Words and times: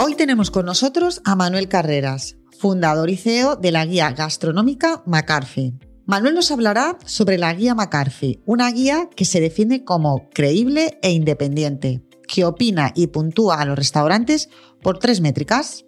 Hoy 0.00 0.14
tenemos 0.14 0.52
con 0.52 0.64
nosotros 0.64 1.20
a 1.24 1.34
Manuel 1.34 1.66
Carreras, 1.66 2.36
fundador 2.56 3.10
y 3.10 3.16
CEO 3.16 3.56
de 3.56 3.72
la 3.72 3.84
guía 3.84 4.12
gastronómica 4.12 5.02
McCarthy. 5.06 5.74
Manuel 6.06 6.36
nos 6.36 6.52
hablará 6.52 6.96
sobre 7.04 7.36
la 7.36 7.52
guía 7.52 7.74
McCarthy, 7.74 8.40
una 8.46 8.70
guía 8.70 9.10
que 9.16 9.24
se 9.24 9.40
define 9.40 9.82
como 9.82 10.30
creíble 10.30 11.00
e 11.02 11.10
independiente, 11.10 12.04
que 12.28 12.44
opina 12.44 12.92
y 12.94 13.08
puntúa 13.08 13.60
a 13.60 13.64
los 13.64 13.76
restaurantes 13.76 14.50
por 14.82 15.00
tres 15.00 15.20
métricas, 15.20 15.84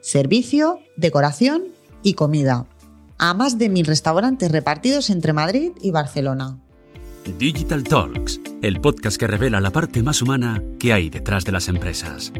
servicio, 0.00 0.80
decoración 0.96 1.68
y 2.02 2.14
comida, 2.14 2.66
a 3.16 3.32
más 3.32 3.58
de 3.58 3.68
mil 3.68 3.86
restaurantes 3.86 4.50
repartidos 4.50 5.08
entre 5.08 5.32
Madrid 5.32 5.70
y 5.80 5.92
Barcelona. 5.92 6.58
Digital 7.38 7.84
Talks, 7.84 8.40
el 8.62 8.80
podcast 8.80 9.18
que 9.18 9.28
revela 9.28 9.60
la 9.60 9.70
parte 9.70 10.02
más 10.02 10.20
humana 10.20 10.64
que 10.80 10.92
hay 10.92 11.10
detrás 11.10 11.44
de 11.44 11.52
las 11.52 11.68
empresas. 11.68 12.32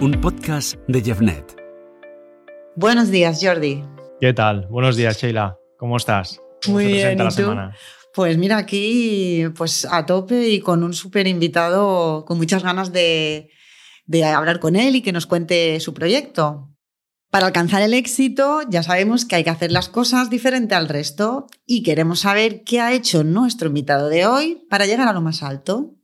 Un 0.00 0.20
podcast 0.20 0.74
de 0.88 1.00
Jeffnet. 1.00 1.56
Buenos 2.74 3.10
días, 3.10 3.38
Jordi. 3.40 3.84
¿Qué 4.20 4.32
tal? 4.32 4.66
Buenos 4.68 4.96
días, 4.96 5.16
Sheila. 5.16 5.56
¿Cómo 5.78 5.96
estás? 5.96 6.40
Muy 6.66 6.86
bien, 6.86 7.18
¿y 7.20 7.34
tú? 7.34 7.54
Pues 8.12 8.36
mira, 8.36 8.58
aquí 8.58 9.44
pues 9.56 9.86
a 9.90 10.04
tope 10.04 10.48
y 10.48 10.60
con 10.60 10.82
un 10.82 10.94
súper 10.94 11.26
invitado 11.26 12.24
con 12.24 12.38
muchas 12.38 12.62
ganas 12.62 12.92
de, 12.92 13.50
de 14.06 14.24
hablar 14.24 14.60
con 14.60 14.76
él 14.76 14.96
y 14.96 15.02
que 15.02 15.12
nos 15.12 15.26
cuente 15.26 15.78
su 15.80 15.94
proyecto. 15.94 16.70
Para 17.30 17.46
alcanzar 17.46 17.82
el 17.82 17.94
éxito 17.94 18.60
ya 18.68 18.82
sabemos 18.82 19.24
que 19.24 19.36
hay 19.36 19.44
que 19.44 19.50
hacer 19.50 19.72
las 19.72 19.88
cosas 19.88 20.30
diferente 20.30 20.74
al 20.74 20.88
resto 20.88 21.46
y 21.66 21.82
queremos 21.82 22.20
saber 22.20 22.62
qué 22.64 22.80
ha 22.80 22.92
hecho 22.92 23.24
nuestro 23.24 23.68
invitado 23.68 24.08
de 24.08 24.26
hoy 24.26 24.66
para 24.68 24.86
llegar 24.86 25.08
a 25.08 25.12
lo 25.12 25.20
más 25.20 25.42
alto. 25.42 25.94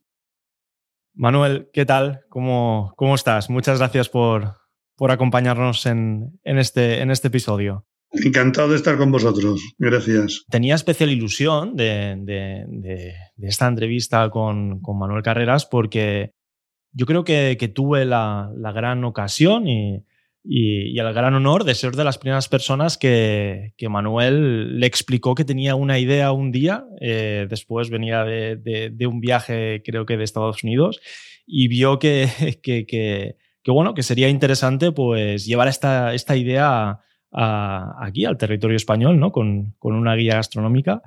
Manuel, 1.14 1.68
¿qué 1.72 1.84
tal? 1.84 2.22
¿Cómo, 2.28 2.92
cómo 2.96 3.14
estás? 3.14 3.50
Muchas 3.50 3.78
gracias 3.78 4.08
por, 4.08 4.54
por 4.96 5.10
acompañarnos 5.10 5.86
en, 5.86 6.38
en, 6.44 6.58
este, 6.58 7.00
en 7.00 7.10
este 7.10 7.28
episodio. 7.28 7.86
Encantado 8.12 8.70
de 8.70 8.76
estar 8.76 8.96
con 8.98 9.12
vosotros. 9.12 9.60
Gracias. 9.78 10.44
Tenía 10.50 10.74
especial 10.74 11.10
ilusión 11.10 11.76
de, 11.76 12.16
de, 12.18 12.64
de, 12.68 13.14
de 13.36 13.48
esta 13.48 13.68
entrevista 13.68 14.28
con, 14.30 14.80
con, 14.80 14.98
Manuel 14.98 15.22
Carreras 15.22 15.64
porque 15.64 16.32
yo 16.92 17.06
creo 17.06 17.22
que, 17.22 17.56
que 17.58 17.68
tuve 17.68 18.04
la, 18.04 18.50
la, 18.56 18.72
gran 18.72 19.04
ocasión 19.04 19.68
y, 19.68 20.04
y, 20.42 20.94
y, 20.94 20.98
el 20.98 21.12
gran 21.12 21.34
honor 21.34 21.64
de 21.64 21.74
ser 21.74 21.92
de 21.92 22.04
las 22.04 22.18
primeras 22.18 22.48
personas 22.48 22.96
que, 22.96 23.74
que 23.76 23.88
Manuel 23.88 24.80
le 24.80 24.86
explicó 24.86 25.34
que 25.34 25.44
tenía 25.44 25.74
una 25.74 25.98
idea 25.98 26.32
un 26.32 26.50
día, 26.50 26.84
eh, 27.00 27.46
después 27.48 27.90
venía 27.90 28.24
de, 28.24 28.56
de, 28.56 28.90
de, 28.90 29.06
un 29.06 29.20
viaje 29.20 29.82
creo 29.84 30.06
que 30.06 30.16
de 30.16 30.24
Estados 30.24 30.64
Unidos 30.64 31.00
y 31.46 31.68
vio 31.68 31.98
que, 31.98 32.28
que, 32.62 32.86
que, 32.86 33.36
bueno, 33.70 33.94
que 33.94 34.02
sería 34.02 34.28
interesante 34.28 34.92
pues 34.92 35.44
llevar 35.44 35.68
esta, 35.68 36.14
esta 36.14 36.36
idea 36.36 37.00
a, 37.32 38.06
aquí 38.06 38.24
al 38.24 38.38
territorio 38.38 38.76
español, 38.76 39.20
¿no? 39.20 39.32
Con, 39.32 39.74
con 39.78 39.94
una 39.94 40.14
guía 40.16 40.34
gastronómica. 40.34 41.02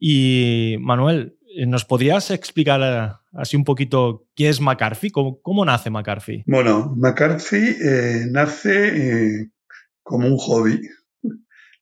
Y 0.00 0.76
Manuel, 0.80 1.38
¿Nos 1.66 1.84
podrías 1.84 2.30
explicar 2.30 3.20
así 3.32 3.56
un 3.56 3.64
poquito 3.64 4.26
qué 4.34 4.48
es 4.48 4.60
McCarthy? 4.60 5.10
¿Cómo, 5.10 5.40
cómo 5.40 5.64
nace 5.64 5.90
McCarthy? 5.90 6.42
Bueno, 6.46 6.94
McCarthy 6.96 7.76
eh, 7.82 8.26
nace 8.30 8.88
eh, 8.88 9.50
como 10.02 10.28
un 10.28 10.36
hobby. 10.38 10.80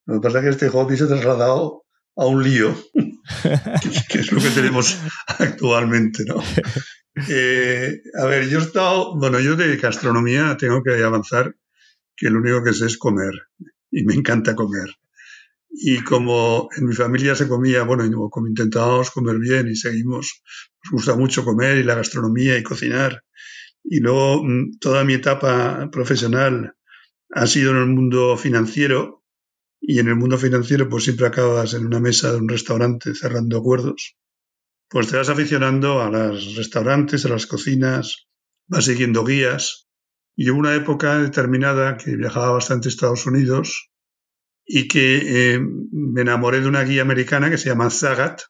Lo 0.06 0.14
que 0.14 0.20
pasa 0.20 0.38
es 0.38 0.44
que 0.44 0.50
este 0.50 0.68
hobby 0.68 0.96
se 0.96 1.04
ha 1.04 1.08
trasladado 1.08 1.84
a 2.16 2.26
un 2.26 2.42
lío, 2.42 2.74
que, 3.42 3.90
que, 4.08 4.18
es 4.20 4.32
lo 4.32 4.40
que 4.40 4.50
tenemos 4.50 4.98
actualmente, 5.38 6.24
¿no? 6.24 6.42
Eh, 7.28 8.02
a 8.20 8.26
ver, 8.26 8.48
yo 8.48 8.58
he 8.58 8.62
estado, 8.62 9.18
bueno, 9.18 9.40
yo 9.40 9.56
de 9.56 9.76
gastronomía 9.76 10.56
tengo 10.58 10.82
que 10.82 11.02
avanzar 11.02 11.56
que 12.14 12.30
lo 12.30 12.40
único 12.40 12.62
que 12.62 12.74
sé 12.74 12.86
es 12.86 12.98
comer 12.98 13.32
y 13.90 14.04
me 14.04 14.14
encanta 14.14 14.54
comer. 14.54 14.96
Y 15.78 16.02
como 16.02 16.70
en 16.74 16.86
mi 16.86 16.94
familia 16.94 17.34
se 17.34 17.48
comía, 17.48 17.82
bueno, 17.82 18.04
como 18.30 18.46
intentábamos 18.46 19.10
comer 19.10 19.38
bien 19.38 19.68
y 19.68 19.76
seguimos, 19.76 20.42
nos 20.84 20.92
gusta 20.92 21.16
mucho 21.16 21.44
comer 21.44 21.76
y 21.76 21.82
la 21.82 21.94
gastronomía 21.94 22.56
y 22.56 22.62
cocinar. 22.62 23.22
Y 23.84 24.00
luego 24.00 24.42
mm, 24.42 24.78
toda 24.80 25.04
mi 25.04 25.12
etapa 25.14 25.90
profesional 25.92 26.74
ha 27.30 27.46
sido 27.46 27.72
en 27.72 27.76
el 27.76 27.86
mundo 27.88 28.38
financiero 28.38 29.22
y 29.78 29.98
en 29.98 30.08
el 30.08 30.16
mundo 30.16 30.38
financiero 30.38 30.88
pues 30.88 31.04
siempre 31.04 31.26
acabas 31.26 31.74
en 31.74 31.84
una 31.84 32.00
mesa 32.00 32.32
de 32.32 32.38
un 32.38 32.48
restaurante 32.48 33.14
cerrando 33.14 33.58
acuerdos. 33.58 34.16
Pues 34.88 35.08
te 35.08 35.18
vas 35.18 35.28
aficionando 35.28 36.00
a 36.00 36.08
los 36.10 36.56
restaurantes, 36.56 37.26
a 37.26 37.28
las 37.28 37.46
cocinas, 37.46 38.28
vas 38.66 38.86
siguiendo 38.86 39.24
guías. 39.24 39.88
Y 40.36 40.48
hubo 40.48 40.58
una 40.58 40.74
época 40.74 41.18
determinada 41.18 41.98
que 41.98 42.16
viajaba 42.16 42.52
bastante 42.52 42.88
a 42.88 42.90
Estados 42.90 43.26
Unidos 43.26 43.90
y 44.66 44.88
que 44.88 45.54
eh, 45.54 45.60
me 45.92 46.22
enamoré 46.22 46.60
de 46.60 46.68
una 46.68 46.82
guía 46.82 47.02
americana 47.02 47.50
que 47.50 47.58
se 47.58 47.68
llama 47.68 47.90
Zagat, 47.90 48.42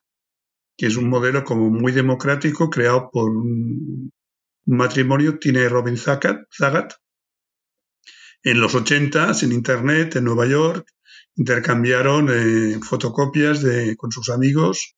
que 0.77 0.87
es 0.87 0.97
un 0.97 1.09
modelo 1.09 1.44
como 1.44 1.71
muy 1.71 1.93
democrático 1.93 2.71
creado 2.71 3.10
por 3.12 3.31
un, 3.31 4.10
matrimonio, 4.65 5.38
tiene 5.38 5.69
Robin 5.69 5.97
Zagat, 5.97 6.94
en 8.43 8.60
los 8.60 8.75
80, 8.75 9.34
sin 9.34 9.53
internet, 9.53 10.16
en 10.16 10.25
Nueva 10.25 10.47
York, 10.47 10.88
intercambiaron 11.37 12.28
eh, 12.31 12.81
fotocopias 12.82 13.62
de, 13.62 13.97
con 13.97 14.10
sus 14.10 14.31
amigos 14.31 14.97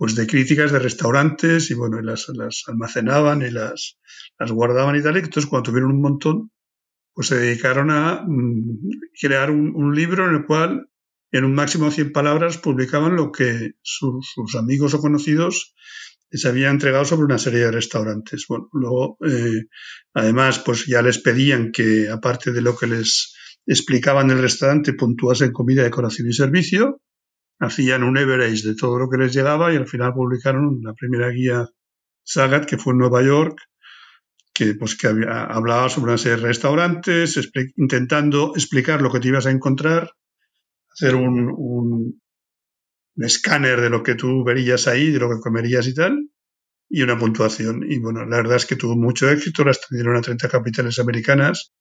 pues 0.00 0.14
de 0.14 0.26
críticas 0.26 0.72
de 0.72 0.78
restaurantes 0.78 1.70
y 1.70 1.74
bueno, 1.74 2.00
las, 2.00 2.26
almacenaban 2.68 3.42
y 3.42 3.50
las, 3.50 3.98
guardaban 4.50 4.96
y 4.96 5.02
tal. 5.02 5.18
Entonces 5.18 5.44
cuando 5.44 5.70
tuvieron 5.70 5.90
un 5.92 6.00
montón, 6.00 6.50
pues 7.14 7.28
se 7.28 7.38
dedicaron 7.38 7.90
a 7.90 8.24
mm, 8.26 8.78
crear 9.20 9.50
un, 9.50 9.94
libro 9.94 10.28
en 10.28 10.36
el 10.36 10.46
cual 10.46 10.88
en 11.32 11.44
un 11.44 11.54
máximo 11.54 11.86
de 11.86 11.92
100 11.92 12.12
palabras 12.12 12.58
publicaban 12.58 13.16
lo 13.16 13.30
que 13.32 13.72
su, 13.82 14.20
sus 14.22 14.56
amigos 14.56 14.94
o 14.94 15.00
conocidos 15.00 15.74
les 16.30 16.44
habían 16.46 16.72
entregado 16.72 17.04
sobre 17.04 17.24
una 17.24 17.38
serie 17.38 17.60
de 17.60 17.72
restaurantes. 17.72 18.44
Bueno, 18.48 18.68
luego, 18.72 19.18
eh, 19.26 19.66
además, 20.14 20.60
pues 20.60 20.86
ya 20.86 21.02
les 21.02 21.18
pedían 21.18 21.72
que, 21.72 22.08
aparte 22.08 22.52
de 22.52 22.62
lo 22.62 22.76
que 22.76 22.86
les 22.86 23.34
explicaban 23.66 24.30
en 24.30 24.36
el 24.36 24.42
restaurante, 24.42 24.94
puntuasen 24.94 25.52
comida, 25.52 25.82
decoración 25.82 26.28
y 26.28 26.32
servicio. 26.32 27.00
Hacían 27.58 28.04
un 28.04 28.16
average 28.16 28.66
de 28.66 28.74
todo 28.74 28.98
lo 28.98 29.10
que 29.10 29.18
les 29.18 29.34
llegaba 29.34 29.72
y 29.72 29.76
al 29.76 29.86
final 29.86 30.14
publicaron 30.14 30.80
la 30.82 30.94
primera 30.94 31.28
guía 31.30 31.68
Sagat, 32.22 32.64
que 32.64 32.78
fue 32.78 32.94
en 32.94 33.00
Nueva 33.00 33.22
York, 33.22 33.58
que, 34.60 34.74
pues, 34.74 34.94
que 34.94 35.06
hablaba 35.08 35.88
sobre 35.88 36.12
una 36.12 36.18
serie 36.18 36.36
de 36.36 36.48
restaurantes, 36.48 37.40
intentando 37.76 38.52
explicar 38.54 39.00
lo 39.00 39.10
que 39.10 39.18
te 39.18 39.28
ibas 39.28 39.46
a 39.46 39.50
encontrar, 39.50 40.10
hacer 40.92 41.14
un, 41.14 42.20
escáner 43.16 43.80
de 43.80 43.88
lo 43.88 44.02
que 44.02 44.16
tú 44.16 44.44
verías 44.44 44.86
ahí, 44.86 45.10
de 45.10 45.18
lo 45.18 45.30
que 45.30 45.40
comerías 45.40 45.86
y 45.86 45.94
tal, 45.94 46.28
y 46.90 47.00
una 47.00 47.18
puntuación. 47.18 47.90
Y 47.90 48.00
bueno, 48.00 48.26
la 48.26 48.36
verdad 48.36 48.56
es 48.56 48.66
que 48.66 48.76
tuvo 48.76 48.96
mucho 48.96 49.30
éxito, 49.30 49.64
la 49.64 49.70
extendieron 49.70 50.16
a 50.16 50.20
30 50.20 50.50
capitales 50.50 50.98
americanas, 50.98 51.72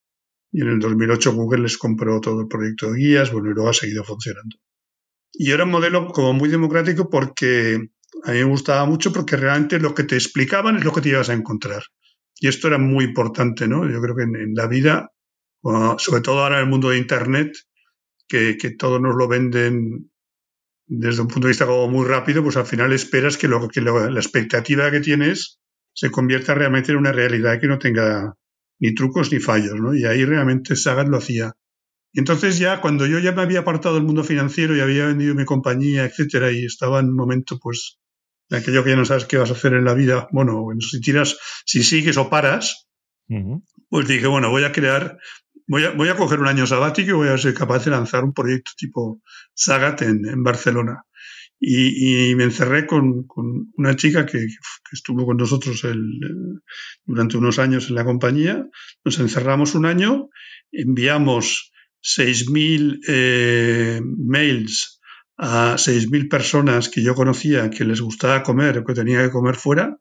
y 0.49 0.61
en 0.61 0.69
el 0.69 0.79
2008 0.79 1.33
Google 1.33 1.63
les 1.63 1.77
compró 1.77 2.21
todo 2.21 2.39
el 2.39 2.47
proyecto 2.47 2.93
de 2.93 2.97
guías, 2.97 3.29
bueno, 3.33 3.51
y 3.51 3.55
luego 3.55 3.69
ha 3.69 3.73
seguido 3.73 4.05
funcionando. 4.05 4.55
Y 5.33 5.51
era 5.51 5.65
un 5.65 5.71
modelo 5.71 6.07
como 6.07 6.31
muy 6.31 6.47
democrático 6.47 7.09
porque 7.09 7.89
a 8.23 8.31
mí 8.31 8.37
me 8.37 8.43
gustaba 8.45 8.85
mucho 8.85 9.11
porque 9.11 9.35
realmente 9.35 9.79
lo 9.79 9.93
que 9.93 10.05
te 10.05 10.15
explicaban 10.15 10.77
es 10.77 10.85
lo 10.85 10.93
que 10.93 11.01
te 11.01 11.09
ibas 11.09 11.29
a 11.29 11.33
encontrar. 11.33 11.83
Y 12.39 12.47
esto 12.47 12.67
era 12.67 12.77
muy 12.77 13.05
importante, 13.05 13.67
¿no? 13.67 13.89
Yo 13.89 14.01
creo 14.01 14.15
que 14.15 14.23
en, 14.23 14.53
la 14.55 14.67
vida, 14.67 15.11
sobre 15.97 16.21
todo 16.21 16.43
ahora 16.43 16.57
en 16.57 16.63
el 16.63 16.69
mundo 16.69 16.89
de 16.89 16.97
Internet, 16.97 17.57
que, 18.27 18.57
que 18.57 18.71
todos 18.71 19.01
nos 19.01 19.15
lo 19.15 19.27
venden 19.27 20.09
desde 20.87 21.21
un 21.21 21.27
punto 21.27 21.47
de 21.47 21.51
vista 21.51 21.67
como 21.67 21.87
muy 21.87 22.07
rápido, 22.07 22.41
pues 22.41 22.57
al 22.57 22.65
final 22.65 22.91
esperas 22.93 23.37
que, 23.37 23.47
lo, 23.47 23.67
que 23.67 23.81
la 23.81 24.19
expectativa 24.19 24.89
que 24.89 25.01
tienes 25.01 25.59
se 25.93 26.09
convierta 26.09 26.55
realmente 26.55 26.91
en 26.91 26.97
una 26.97 27.11
realidad 27.11 27.59
que 27.59 27.67
no 27.67 27.77
tenga 27.77 28.33
ni 28.79 28.95
trucos 28.95 29.31
ni 29.31 29.39
fallos, 29.39 29.75
¿no? 29.75 29.93
Y 29.93 30.05
ahí 30.05 30.25
realmente 30.25 30.75
Sagat 30.75 31.07
lo 31.07 31.17
hacía. 31.17 31.53
Y 32.11 32.19
entonces 32.19 32.57
ya, 32.57 32.81
cuando 32.81 33.05
yo 33.05 33.19
ya 33.19 33.33
me 33.33 33.43
había 33.43 33.59
apartado 33.59 33.95
del 33.95 34.03
mundo 34.03 34.23
financiero 34.23 34.75
y 34.75 34.79
había 34.79 35.05
vendido 35.05 35.35
mi 35.35 35.45
compañía, 35.45 36.05
etcétera, 36.05 36.51
y 36.51 36.65
estaba 36.65 36.99
en 36.99 37.09
un 37.09 37.15
momento, 37.15 37.59
pues, 37.59 37.99
aquello 38.57 38.83
que 38.83 38.91
ya 38.91 38.95
no 38.95 39.05
sabes 39.05 39.25
qué 39.25 39.37
vas 39.37 39.49
a 39.49 39.53
hacer 39.53 39.73
en 39.73 39.85
la 39.85 39.93
vida, 39.93 40.27
bueno, 40.31 40.67
si 40.79 41.01
tiras, 41.01 41.37
si 41.65 41.83
sigues 41.83 42.17
o 42.17 42.29
paras, 42.29 42.87
uh 43.27 43.35
-huh. 43.35 43.63
pues 43.89 44.07
dije, 44.07 44.27
bueno, 44.27 44.49
voy 44.49 44.63
a 44.63 44.71
crear, 44.71 45.17
voy 45.67 45.85
a, 45.85 45.91
voy 45.91 46.09
a 46.09 46.15
coger 46.15 46.39
un 46.39 46.47
año 46.47 46.65
sabático 46.65 47.09
y 47.09 47.13
voy 47.13 47.27
a 47.29 47.37
ser 47.37 47.53
capaz 47.53 47.85
de 47.85 47.91
lanzar 47.91 48.23
un 48.23 48.33
proyecto 48.33 48.71
tipo 48.77 49.21
Sagat 49.53 50.01
en, 50.01 50.25
en 50.27 50.43
Barcelona. 50.43 51.03
Y, 51.61 52.29
y, 52.31 52.35
me 52.35 52.45
encerré 52.45 52.87
con, 52.87 53.27
con 53.27 53.73
una 53.75 53.93
chica 53.97 54.25
que, 54.25 54.39
que, 54.39 54.93
estuvo 54.93 55.25
con 55.25 55.35
nosotros 55.35 55.83
el, 55.83 56.01
durante 57.03 57.35
unos 57.35 57.59
años 57.59 57.89
en 57.89 57.95
la 57.95 58.05
compañía. 58.05 58.65
Nos 59.03 59.19
encerramos 59.19 59.75
un 59.75 59.85
año, 59.85 60.29
enviamos 60.71 61.73
6.000 62.01 63.01
eh, 63.09 63.99
mails 64.03 64.98
a 65.39 65.77
6.000 65.77 66.27
personas 66.27 66.89
que 66.89 67.01
yo 67.01 67.15
conocía 67.15 67.69
que 67.69 67.85
les 67.85 68.01
gustaba 68.01 68.43
comer 68.43 68.77
o 68.77 68.83
que 68.83 68.93
tenía 68.93 69.23
que 69.23 69.31
comer 69.31 69.55
fuera, 69.55 69.97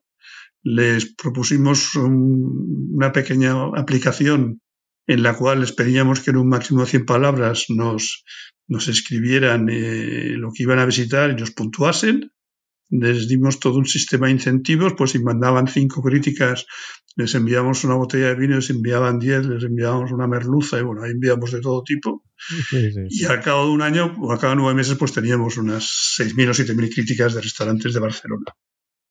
les 0.64 1.14
propusimos 1.14 1.94
una 1.94 3.12
pequeña 3.12 3.55
aplicación 3.76 4.61
en 5.06 5.23
la 5.23 5.35
cual 5.35 5.61
les 5.61 5.73
pedíamos 5.73 6.20
que 6.20 6.31
en 6.31 6.38
un 6.38 6.49
máximo 6.49 6.81
de 6.81 6.90
100 6.90 7.06
palabras 7.06 7.67
nos, 7.69 8.25
nos 8.67 8.88
escribieran 8.88 9.69
eh, 9.70 10.35
lo 10.37 10.50
que 10.52 10.64
iban 10.64 10.81
a 10.81 10.87
visitar 10.87 11.31
y 11.31 11.37
nos 11.37 11.52
puntuasen. 11.52 12.32
Les 12.90 13.29
dimos 13.29 13.61
todo 13.61 13.79
un 13.79 13.87
sistema 13.87 14.26
de 14.26 14.32
incentivos, 14.32 14.94
pues 14.96 15.11
si 15.11 15.19
mandaban 15.19 15.69
cinco 15.69 16.02
críticas, 16.02 16.67
les 17.17 17.35
enviamos 17.35 17.85
una 17.85 17.94
botella 17.94 18.29
de 18.29 18.37
vino, 18.37 18.56
les 18.56 18.70
enviaban 18.70 19.19
diez, 19.19 19.44
les 19.44 19.62
enviábamos 19.64 20.12
una 20.12 20.26
merluza 20.26 20.79
y 20.79 20.82
bueno, 20.82 21.02
ahí 21.02 21.11
enviamos 21.11 21.52
de 21.52 21.61
todo 21.61 21.82
tipo. 21.82 22.25
Y 23.11 23.25
al 23.25 23.43
cabo 23.43 23.67
de 23.67 23.73
un 23.73 23.82
año, 23.82 24.14
o 24.20 24.32
al 24.32 24.38
cabo 24.38 24.52
de 24.52 24.56
nueve 24.56 24.75
meses, 24.75 24.96
pues 24.96 25.12
teníamos 25.12 25.56
unas 25.56 25.85
6.000 26.19 26.49
o 26.49 26.52
7.000 26.52 26.94
críticas 26.94 27.35
de 27.35 27.40
restaurantes 27.40 27.93
de 27.93 28.00
Barcelona. 28.00 28.44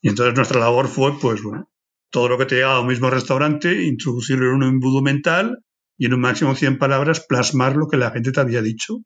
Y 0.02 0.10
entonces 0.10 0.36
nuestra 0.36 0.60
labor 0.60 0.88
fue, 0.88 1.20
pues 1.20 1.42
bueno, 1.44 1.70
todo 2.10 2.30
lo 2.30 2.38
que 2.38 2.46
te 2.46 2.56
llegaba 2.56 2.78
a 2.78 2.82
un 2.82 2.88
mismo 2.88 3.10
restaurante, 3.10 3.84
introducirlo 3.84 4.48
en 4.48 4.56
un 4.56 4.64
embudo 4.64 5.02
mental 5.02 5.60
y 5.98 6.06
en 6.06 6.14
un 6.14 6.22
máximo 6.22 6.52
de 6.52 6.60
100 6.60 6.78
palabras 6.78 7.26
plasmar 7.28 7.76
lo 7.76 7.88
que 7.88 7.98
la 7.98 8.12
gente 8.12 8.32
te 8.32 8.40
había 8.40 8.62
dicho. 8.62 9.00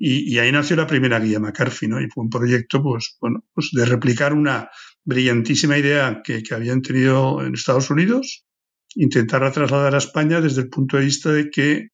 Y, 0.00 0.38
ahí 0.38 0.52
nació 0.52 0.76
la 0.76 0.86
primera 0.86 1.18
guía 1.18 1.40
McCarthy, 1.40 1.88
¿no? 1.88 2.00
Y 2.00 2.08
fue 2.08 2.24
un 2.24 2.30
proyecto, 2.30 2.82
pues, 2.82 3.16
bueno, 3.20 3.44
pues 3.52 3.70
de 3.72 3.84
replicar 3.84 4.32
una 4.32 4.70
brillantísima 5.04 5.76
idea 5.76 6.20
que, 6.22 6.42
que 6.42 6.54
habían 6.54 6.82
tenido 6.82 7.44
en 7.44 7.54
Estados 7.54 7.90
Unidos, 7.90 8.46
intentarla 8.94 9.50
trasladar 9.50 9.94
a 9.94 9.98
España 9.98 10.40
desde 10.40 10.62
el 10.62 10.68
punto 10.68 10.96
de 10.96 11.04
vista 11.04 11.32
de 11.32 11.50
que 11.50 11.88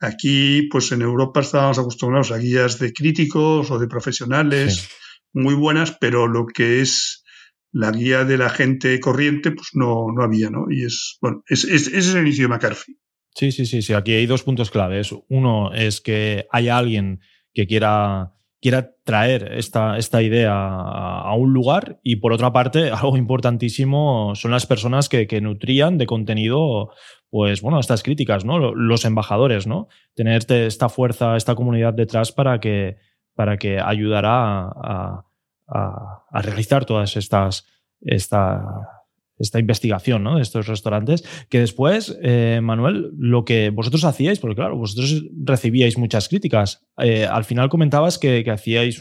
aquí, 0.00 0.68
pues 0.70 0.90
en 0.92 1.02
Europa 1.02 1.40
estábamos 1.40 1.78
acostumbrados 1.78 2.32
a 2.32 2.38
guías 2.38 2.78
de 2.78 2.92
críticos 2.92 3.70
o 3.70 3.78
de 3.78 3.88
profesionales 3.88 4.88
muy 5.32 5.54
buenas, 5.54 5.96
pero 6.00 6.26
lo 6.26 6.46
que 6.46 6.80
es 6.80 7.24
la 7.72 7.92
guía 7.92 8.24
de 8.24 8.38
la 8.38 8.50
gente 8.50 8.98
corriente, 9.00 9.52
pues 9.52 9.68
no, 9.74 10.06
no 10.14 10.24
había, 10.24 10.50
¿no? 10.50 10.66
Y 10.70 10.84
es, 10.84 11.18
bueno, 11.20 11.42
es, 11.46 11.64
ese 11.64 11.96
es 11.96 12.14
el 12.14 12.22
inicio 12.22 12.44
de 12.44 12.48
McCarthy. 12.48 12.98
Sí, 13.34 13.52
sí, 13.52 13.64
sí, 13.64 13.80
sí. 13.82 13.92
Aquí 13.92 14.12
hay 14.12 14.26
dos 14.26 14.42
puntos 14.42 14.70
claves. 14.70 15.14
Uno 15.28 15.72
es 15.72 16.00
que 16.00 16.46
haya 16.50 16.76
alguien 16.76 17.20
que 17.54 17.66
quiera, 17.66 18.32
quiera 18.60 18.94
traer 19.04 19.52
esta, 19.54 19.98
esta 19.98 20.22
idea 20.22 20.52
a, 20.52 21.34
un 21.34 21.52
lugar 21.52 22.00
y 22.02 22.16
por 22.16 22.32
otra 22.32 22.52
parte, 22.52 22.90
algo 22.90 23.16
importantísimo 23.16 24.34
son 24.34 24.50
las 24.50 24.66
personas 24.66 25.08
que, 25.08 25.26
que 25.26 25.40
nutrían 25.40 25.98
de 25.98 26.06
contenido 26.06 26.90
pues 27.30 27.62
bueno, 27.62 27.78
estas 27.78 28.02
críticas, 28.02 28.44
¿no? 28.44 28.58
Los 28.74 29.04
embajadores, 29.04 29.68
¿no? 29.68 29.86
Tener 30.14 30.44
esta 30.50 30.88
fuerza, 30.88 31.36
esta 31.36 31.54
comunidad 31.54 31.94
detrás 31.94 32.32
para 32.32 32.58
que, 32.58 32.96
para 33.36 33.56
que 33.56 33.78
ayudara 33.78 34.64
a, 34.64 35.24
a, 35.68 36.42
realizar 36.42 36.84
todas 36.84 37.16
estas, 37.16 37.66
esta, 38.00 38.99
esta 39.40 39.58
investigación 39.58 40.22
¿no? 40.22 40.36
de 40.36 40.42
estos 40.42 40.66
restaurantes, 40.66 41.24
que 41.48 41.58
después, 41.58 42.16
eh, 42.22 42.60
Manuel, 42.62 43.10
lo 43.18 43.44
que 43.44 43.70
vosotros 43.70 44.04
hacíais, 44.04 44.38
porque 44.38 44.56
claro, 44.56 44.76
vosotros 44.76 45.24
recibíais 45.42 45.98
muchas 45.98 46.28
críticas, 46.28 46.86
eh, 46.98 47.26
al 47.26 47.44
final 47.44 47.68
comentabas 47.68 48.18
que, 48.18 48.48
hacíais 48.50 49.00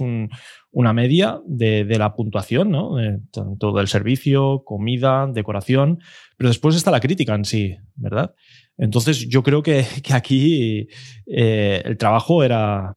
una 0.72 0.94
media 0.94 1.40
de, 1.46 1.86
la 1.98 2.16
puntuación, 2.16 2.72
¿no? 2.72 2.96
tanto 3.32 3.74
del 3.74 3.88
servicio, 3.88 4.64
comida, 4.64 5.28
decoración, 5.32 6.00
pero 6.38 6.50
después 6.50 6.76
está 6.76 6.92
la 6.92 7.00
crítica 7.00 7.36
en 7.36 7.46
sí, 7.46 7.76
¿verdad? 7.96 8.34
Entonces 8.80 9.28
yo 9.28 9.44
creo 9.44 9.62
que, 9.62 9.86
aquí 10.12 10.88
eh, 11.28 11.82
el 11.84 11.98
trabajo 11.98 12.44
era, 12.44 12.96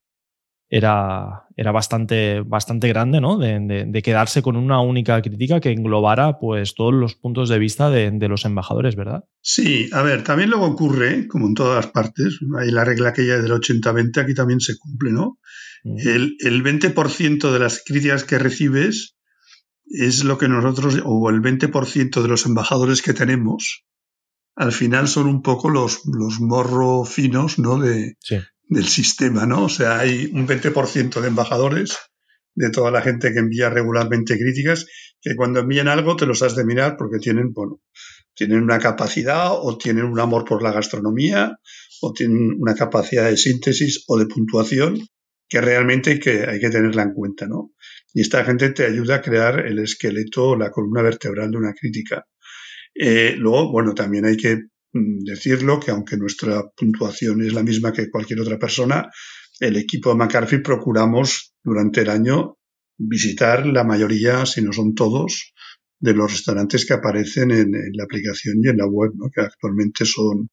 era, 0.73 1.45
era 1.55 1.71
bastante, 1.71 2.41
bastante 2.41 2.89
grande, 2.89 3.21
¿no? 3.21 3.37
De, 3.37 4.03
quedarse 4.03 4.41
con 4.41 4.57
una 4.57 4.81
única 4.81 5.21
crítica 5.21 5.61
que 5.61 5.71
englobara 5.71 6.39
pues, 6.39 6.75
todos 6.75 6.95
los 6.95 7.15
puntos 7.15 7.51
de 7.51 7.59
vista 7.59 7.91
de, 7.91 8.27
los 8.27 8.47
embajadores, 8.47 8.97
¿verdad? 8.97 9.25
Sí, 9.43 9.91
a 9.93 10.01
ver, 10.01 10.25
también 10.25 10.49
luego 10.49 10.65
ocurre, 10.65 11.29
como 11.29 11.47
en 11.47 11.53
todas 11.53 11.85
las 11.85 11.93
partes, 11.93 12.39
hay 12.59 12.71
la 12.71 12.87
regla 12.87 13.11
aquella 13.11 13.39
del 13.39 13.53
80-20, 13.53 14.23
aquí 14.23 14.33
también 14.33 14.61
se 14.61 14.79
cumple, 14.79 15.13
¿no? 15.13 15.39
El, 15.85 16.37
el 16.39 16.65
20% 16.65 17.53
de 17.53 17.59
las 17.59 17.83
críticas 17.85 18.25
que 18.25 18.39
recibes 18.39 19.15
es 19.85 20.25
lo 20.25 20.39
que 20.39 20.49
nosotros, 20.49 21.03
o 21.05 21.29
el 21.29 21.43
20% 21.43 22.23
de 22.23 22.29
los 22.29 22.47
embajadores 22.47 23.03
que 23.03 23.13
tenemos, 23.13 23.85
al 24.57 24.73
final 24.73 25.07
son 25.07 25.27
un 25.27 25.43
poco 25.43 25.69
los, 25.69 26.01
los 26.07 26.41
morro 26.41 27.05
finos, 27.05 27.59
¿no? 27.59 27.79
De, 27.79 28.17
sí 28.21 28.39
del 28.69 28.87
sistema, 28.87 29.47
¿no? 29.47 29.65
O 29.65 29.69
sea, 29.69 29.99
hay 29.99 30.31
un 30.33 30.47
20% 30.47 31.21
de 31.21 31.29
embajadores 31.29 31.97
de 32.55 32.71
toda 32.71 32.91
la 32.91 33.03
gente 33.03 33.33
que 33.33 33.39
envía 33.39 33.71
regularmente 33.71 34.39
críticas, 34.39 34.87
que 35.21 35.35
cuando 35.37 35.61
envían 35.61 35.89
algo 35.89 36.17
te 36.17 36.27
los 36.27 36.43
has 36.43 36.57
de 36.57 36.65
mirar 36.65 36.97
porque 36.97 37.19
tienen, 37.19 37.53
bueno, 37.53 37.81
tienen 38.35 38.63
una 38.63 38.79
capacidad 38.79 39.53
o 39.53 39.79
tienen 39.79 40.05
un 40.05 40.21
amor 40.21 40.45
por 40.45 40.63
la 40.63 40.73
gastronomía 40.73 41.59
o 42.01 42.13
tienen 42.13 42.57
una 42.59 42.75
capacidad 42.75 43.29
de 43.29 43.37
síntesis 43.37 44.05
o 44.09 44.19
de 44.19 44.27
puntuación 44.27 44.99
que 45.49 45.61
realmente 45.61 46.13
hay 46.13 46.19
que, 46.19 46.45
hay 46.45 46.59
que 46.61 46.71
tenerla 46.71 47.03
en 47.03 47.13
cuenta, 47.13 47.47
¿no? 47.47 47.73
Y 48.15 48.23
esta 48.23 48.45
gente 48.45 48.71
te 48.71 48.87
ayuda 48.87 49.17
a 49.17 49.21
crear 49.21 49.67
el 49.67 49.79
esqueleto, 49.79 50.57
la 50.57 50.71
columna 50.71 51.03
vertebral 51.03 51.51
de 51.51 51.59
una 51.59 51.75
crítica. 51.75 52.27
Eh, 52.95 53.35
luego, 53.37 53.71
bueno, 53.71 53.95
también 53.95 54.25
hay 54.25 54.37
que 54.37 54.63
decirlo 54.93 55.81
que 55.81 55.91
aunque 55.91 56.17
nuestra 56.17 56.63
puntuación 56.77 57.43
es 57.43 57.53
la 57.53 57.63
misma 57.63 57.93
que 57.93 58.11
cualquier 58.11 58.41
otra 58.41 58.59
persona, 58.59 59.11
el 59.61 59.77
equipo 59.77 60.11
de 60.11 60.17
McCarthy 60.17 60.59
procuramos 60.59 61.55
durante 61.63 62.03
el 62.03 62.11
año 62.11 62.59
visitar 62.99 63.67
la 63.67 63.85
mayoría, 63.85 64.45
si 64.47 64.63
no 64.63 64.73
son 64.73 64.95
todos, 64.95 65.55
de 65.99 66.15
los 66.15 66.33
restaurantes 66.33 66.85
que 66.85 66.95
aparecen 66.95 67.51
en, 67.53 67.73
la 67.93 68.05
aplicación 68.05 68.57
y 68.63 68.69
en 68.69 68.77
la 68.77 68.87
web, 68.87 69.13
que 69.35 69.41
actualmente 69.41 70.05
son 70.05 70.49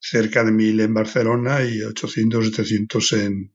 cerca 0.00 0.44
de 0.44 0.52
mil 0.52 0.80
en 0.80 0.92
Barcelona 0.92 1.64
y 1.64 1.80
800, 1.82 2.46
700 2.46 3.12
en, 3.12 3.54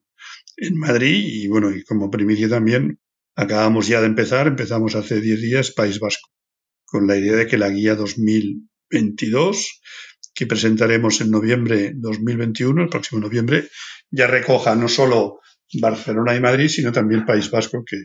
en 0.58 0.78
Madrid. 0.78 1.26
Y 1.28 1.48
bueno, 1.48 1.72
y 1.72 1.84
como 1.84 2.10
primicia 2.10 2.48
también, 2.48 3.00
acabamos 3.36 3.88
ya 3.88 4.00
de 4.00 4.08
empezar, 4.08 4.48
empezamos 4.48 4.96
hace 4.96 5.20
10 5.20 5.42
días 5.42 5.72
País 5.72 6.00
Vasco, 6.00 6.30
con 6.86 7.06
la 7.06 7.18
idea 7.18 7.36
de 7.36 7.48
que 7.48 7.58
la 7.58 7.70
guía 7.70 7.96
2022 7.96 9.82
que 10.36 10.46
presentaremos 10.46 11.22
en 11.22 11.32
noviembre 11.32 11.94
2021, 11.96 12.84
el 12.84 12.90
próximo 12.90 13.22
noviembre, 13.22 13.70
ya 14.12 14.28
recoja 14.28 14.76
no 14.76 14.90
solo 14.90 15.40
Barcelona 15.82 16.36
y 16.36 16.42
Madrid, 16.42 16.68
sino 16.68 16.92
también 16.92 17.26
País 17.26 17.50
Vasco, 17.50 17.84
que, 17.86 17.98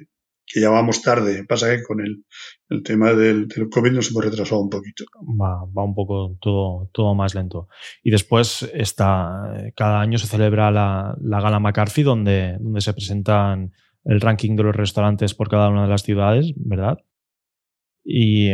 que 0.46 0.60
ya 0.60 0.70
vamos 0.70 1.02
tarde. 1.02 1.44
Pasa 1.46 1.68
que 1.70 1.82
con 1.82 2.00
el, 2.00 2.24
el 2.68 2.82
tema 2.84 3.12
del, 3.12 3.48
COVID 3.48 3.92
nos 3.92 4.10
hemos 4.10 4.24
retrasado 4.24 4.60
un 4.60 4.70
poquito. 4.70 5.04
Va, 5.40 5.64
va 5.76 5.84
un 5.84 5.94
poco 5.94 6.36
todo, 6.40 6.88
todo 6.92 7.14
más 7.16 7.34
lento. 7.34 7.68
Y 8.02 8.12
después 8.12 8.70
está, 8.72 9.72
cada 9.74 10.00
año 10.00 10.16
se 10.16 10.28
celebra 10.28 10.70
la, 10.70 11.16
la 11.20 11.40
Gala 11.40 11.58
McCarthy, 11.58 12.04
donde, 12.04 12.56
donde 12.60 12.80
se 12.80 12.92
presentan 12.92 13.72
el 14.04 14.20
ranking 14.20 14.54
de 14.54 14.62
los 14.62 14.76
restaurantes 14.76 15.34
por 15.34 15.48
cada 15.48 15.68
una 15.68 15.82
de 15.82 15.90
las 15.90 16.04
ciudades, 16.04 16.52
¿verdad? 16.56 16.98
Y 18.02 18.50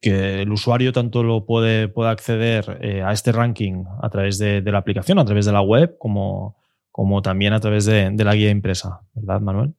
que 0.00 0.42
el 0.42 0.52
usuario 0.52 0.92
tanto 0.92 1.22
lo 1.22 1.44
puede, 1.44 1.92
acceder 2.06 2.78
eh, 2.80 3.02
a 3.02 3.12
este 3.12 3.32
ranking 3.32 3.84
a 4.00 4.08
través 4.10 4.38
de, 4.38 4.62
la 4.62 4.78
aplicación, 4.78 5.18
a 5.18 5.24
través 5.24 5.46
de 5.46 5.52
la 5.52 5.62
web, 5.62 5.96
como, 5.98 6.56
como 6.90 7.20
también 7.22 7.52
a 7.52 7.60
través 7.60 7.84
de, 7.84 8.12
la 8.16 8.34
guía 8.34 8.50
impresa, 8.50 9.00
¿verdad, 9.14 9.40
Manuel? 9.40 9.74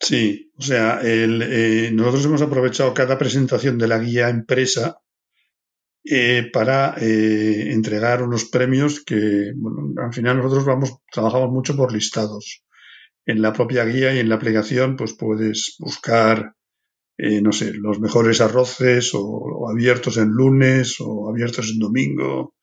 Sí, 0.00 0.52
o 0.56 0.62
sea, 0.62 1.00
eh, 1.02 1.90
nosotros 1.92 2.24
hemos 2.24 2.42
aprovechado 2.42 2.94
cada 2.94 3.18
presentación 3.18 3.78
de 3.78 3.88
la 3.88 3.98
guía 3.98 4.30
impresa 4.30 5.00
eh, 6.04 6.48
para 6.52 6.94
entregar 6.98 8.22
unos 8.22 8.44
premios 8.44 9.04
que, 9.04 9.52
bueno, 9.56 9.92
al 10.02 10.14
final 10.14 10.38
nosotros 10.38 10.64
vamos, 10.64 10.98
trabajamos 11.10 11.50
mucho 11.50 11.76
por 11.76 11.92
listados. 11.92 12.64
En 13.26 13.42
la 13.42 13.52
propia 13.52 13.84
guía 13.84 14.14
y 14.14 14.20
en 14.20 14.30
la 14.30 14.36
aplicación, 14.36 14.96
pues 14.96 15.12
puedes 15.12 15.76
buscar 15.80 16.54
eh, 17.18 17.42
no 17.42 17.50
sé, 17.50 17.72
los 17.74 17.98
mejores 17.98 18.40
arroces 18.40 19.10
o, 19.12 19.68
abiertos 19.68 20.16
en 20.18 20.28
lunes 20.28 20.96
o 21.00 21.28
abiertos 21.28 21.70
en 21.70 21.80
domingo 21.80 22.54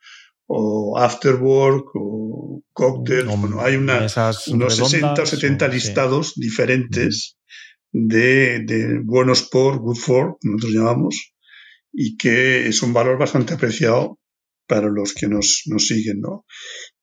o 0.47 0.97
after 0.97 1.35
work 1.35 1.89
o 1.95 2.63
cóctel. 2.71 3.25
bueno, 3.25 3.59
hay 3.62 3.75
unos 3.75 4.13
60 4.13 5.21
o 5.21 5.25
70 5.25 5.67
listados 5.67 6.33
diferentes 6.35 7.38
de, 7.91 8.62
de, 8.65 9.00
buenos 9.03 9.43
por, 9.43 9.79
good 9.79 9.97
for, 9.97 10.38
nosotros 10.41 10.74
llamamos, 10.74 11.33
y 11.91 12.15
que 12.17 12.67
es 12.67 12.81
un 12.81 12.93
valor 12.93 13.17
bastante 13.17 13.53
apreciado 13.55 14.19
para 14.67 14.89
los 14.89 15.13
que 15.13 15.27
nos, 15.27 15.63
nos 15.67 15.88
siguen, 15.88 16.21
¿no? 16.21 16.45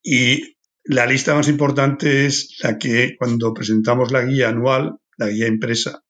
Y 0.02 0.56
la 0.84 1.06
lista 1.06 1.34
más 1.34 1.48
importante 1.48 2.26
es 2.26 2.58
la 2.62 2.78
que 2.78 3.14
cuando 3.18 3.54
presentamos 3.54 4.10
la 4.10 4.22
guía 4.24 4.48
anual, 4.48 4.96
la 5.16 5.28
guía 5.28 5.48
impresa, 5.48 6.02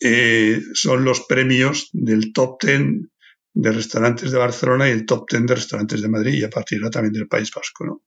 eh, 0.00 0.60
son 0.74 1.04
los 1.04 1.20
premios 1.22 1.90
del 1.92 2.32
top 2.32 2.62
10 2.62 2.80
de 3.54 3.72
restaurantes 3.72 4.30
de 4.30 4.38
Barcelona 4.38 4.88
y 4.88 4.92
el 4.92 5.06
top 5.06 5.28
10 5.30 5.46
de 5.46 5.54
restaurantes 5.54 6.02
de 6.02 6.08
Madrid 6.08 6.34
y 6.34 6.44
a 6.44 6.50
partir 6.50 6.78
de 6.78 6.84
ahora 6.84 6.92
también 6.92 7.12
del 7.12 7.28
País 7.28 7.50
Vasco. 7.54 7.84
¿no? 7.84 8.02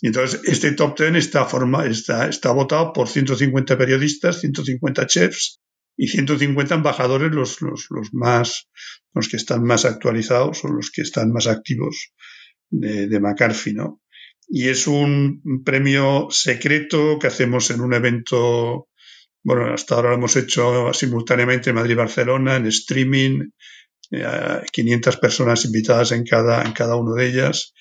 Y 0.00 0.06
entonces 0.06 0.40
este 0.44 0.72
top 0.72 0.98
10 0.98 1.16
está, 1.16 1.44
forma, 1.44 1.84
está, 1.86 2.28
está 2.28 2.52
votado 2.52 2.92
por 2.92 3.08
150 3.08 3.76
periodistas, 3.76 4.40
150 4.40 5.06
chefs 5.06 5.60
y 5.96 6.08
150 6.08 6.76
embajadores 6.76 7.30
los, 7.32 7.60
los, 7.60 7.86
los, 7.90 8.08
más, 8.12 8.68
los 9.12 9.28
que 9.28 9.36
están 9.36 9.62
más 9.62 9.84
actualizados 9.84 10.64
o 10.64 10.68
los 10.68 10.90
que 10.90 11.02
están 11.02 11.30
más 11.32 11.46
activos 11.46 12.12
de, 12.70 13.06
de 13.08 13.20
McCarthy, 13.20 13.74
¿no? 13.74 14.00
Y 14.48 14.68
es 14.68 14.86
un 14.86 15.62
premio 15.64 16.28
secreto 16.30 17.18
que 17.20 17.28
hacemos 17.28 17.70
en 17.70 17.82
un 17.82 17.94
evento, 17.94 18.88
bueno, 19.42 19.72
hasta 19.72 19.94
ahora 19.94 20.10
lo 20.10 20.16
hemos 20.16 20.36
hecho 20.36 20.92
simultáneamente 20.92 21.70
en 21.70 21.76
Madrid 21.76 21.92
y 21.92 21.96
Barcelona, 21.96 22.56
en 22.56 22.66
streaming, 22.66 23.50
500 24.72 25.14
eh, 25.14 25.18
personas 25.18 25.64
invitadas 25.64 26.12
en 26.12 26.24
cada, 26.24 26.62
en 26.64 26.72
cada 26.72 26.96
uno 26.96 27.14
de 27.14 27.28
ellas. 27.28 27.72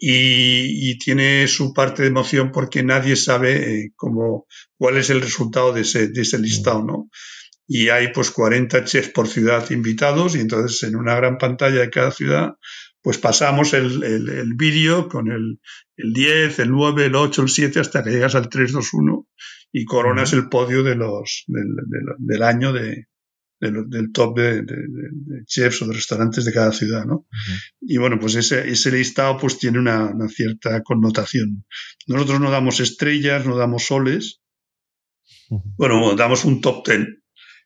Y, 0.00 0.90
y, 0.90 0.98
tiene 0.98 1.48
su 1.48 1.72
parte 1.72 2.02
de 2.02 2.08
emoción 2.08 2.52
porque 2.52 2.84
nadie 2.84 3.16
sabe 3.16 3.56
eh, 3.56 3.90
cómo, 3.96 4.46
cuál 4.76 4.96
es 4.96 5.10
el 5.10 5.20
resultado 5.20 5.72
de 5.72 5.80
ese, 5.80 6.08
de 6.08 6.22
ese 6.22 6.38
listado, 6.38 6.84
¿no? 6.84 7.10
Y 7.66 7.88
hay 7.88 8.12
pues 8.12 8.30
40 8.30 8.84
chefs 8.84 9.10
por 9.10 9.26
ciudad 9.26 9.68
invitados 9.70 10.36
y 10.36 10.40
entonces 10.40 10.84
en 10.84 10.94
una 10.94 11.16
gran 11.16 11.36
pantalla 11.36 11.80
de 11.80 11.90
cada 11.90 12.12
ciudad 12.12 12.52
pues 13.08 13.16
pasamos 13.16 13.72
el, 13.72 14.04
el, 14.04 14.28
el 14.28 14.52
vídeo 14.52 15.08
con 15.08 15.32
el, 15.32 15.60
el, 15.96 16.12
10, 16.12 16.58
el 16.58 16.70
9, 16.70 17.06
el 17.06 17.14
8, 17.14 17.40
el 17.40 17.48
7 17.48 17.80
hasta 17.80 18.04
que 18.04 18.10
llegas 18.10 18.34
al 18.34 18.50
3, 18.50 18.70
2, 18.70 18.86
1 18.92 19.28
y 19.72 19.86
coronas 19.86 20.34
el 20.34 20.50
podio 20.50 20.82
de 20.82 20.94
los, 20.94 21.44
del, 21.46 21.74
del, 21.86 22.04
del 22.18 22.42
año 22.42 22.74
de, 22.74 23.06
del, 23.60 24.12
top 24.12 24.36
de, 24.36 24.62
chefs 25.46 25.80
o 25.80 25.86
de 25.86 25.94
restaurantes 25.94 26.44
de 26.44 26.52
cada 26.52 26.70
ciudad, 26.70 27.06
¿no? 27.06 27.26
Y 27.80 27.96
bueno, 27.96 28.18
pues 28.20 28.34
ese, 28.34 28.68
ese 28.68 28.92
listado 28.92 29.38
pues 29.38 29.58
tiene 29.58 29.78
una, 29.78 30.12
cierta 30.28 30.82
connotación. 30.82 31.64
Nosotros 32.08 32.40
no 32.40 32.50
damos 32.50 32.78
estrellas, 32.78 33.46
no 33.46 33.56
damos 33.56 33.86
soles. 33.86 34.42
Bueno, 35.78 36.14
damos 36.14 36.44
un 36.44 36.60
top 36.60 36.84
ten. 36.84 37.22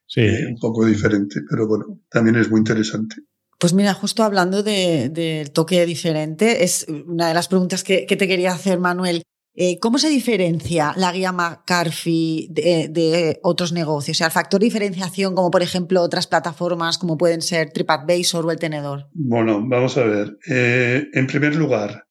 Sí. 0.06 0.20
Eh, 0.20 0.46
un 0.46 0.60
poco 0.60 0.86
diferente, 0.86 1.40
pero 1.50 1.66
bueno, 1.66 2.00
también 2.08 2.36
es 2.36 2.48
muy 2.48 2.60
interesante. 2.60 3.16
Pues 3.62 3.74
mira, 3.74 3.94
justo 3.94 4.24
hablando 4.24 4.64
del 4.64 5.12
de, 5.12 5.48
toque 5.54 5.86
diferente, 5.86 6.64
es 6.64 6.84
una 6.88 7.28
de 7.28 7.34
las 7.34 7.46
preguntas 7.46 7.84
que, 7.84 8.06
que 8.06 8.16
te 8.16 8.26
quería 8.26 8.50
hacer, 8.50 8.80
Manuel. 8.80 9.22
Eh, 9.54 9.78
¿Cómo 9.78 9.98
se 9.98 10.08
diferencia 10.08 10.92
la 10.96 11.12
guía 11.12 11.30
McCarthy 11.30 12.48
de, 12.50 13.38
otros 13.44 13.72
negocios? 13.72 14.16
O 14.16 14.18
sea, 14.18 14.26
el 14.26 14.32
factor 14.32 14.58
de 14.58 14.64
diferenciación, 14.64 15.36
como 15.36 15.52
por 15.52 15.62
ejemplo 15.62 16.02
otras 16.02 16.26
plataformas 16.26 16.98
como 16.98 17.16
pueden 17.16 17.40
ser 17.40 17.70
TripAdvisor 17.70 18.44
o 18.44 18.50
El 18.50 18.58
Tenedor. 18.58 19.06
Bueno, 19.12 19.64
vamos 19.64 19.96
a 19.96 20.02
ver. 20.02 20.38
Eh, 20.50 21.06
en 21.12 21.28
primer 21.28 21.54
lugar, 21.54 22.08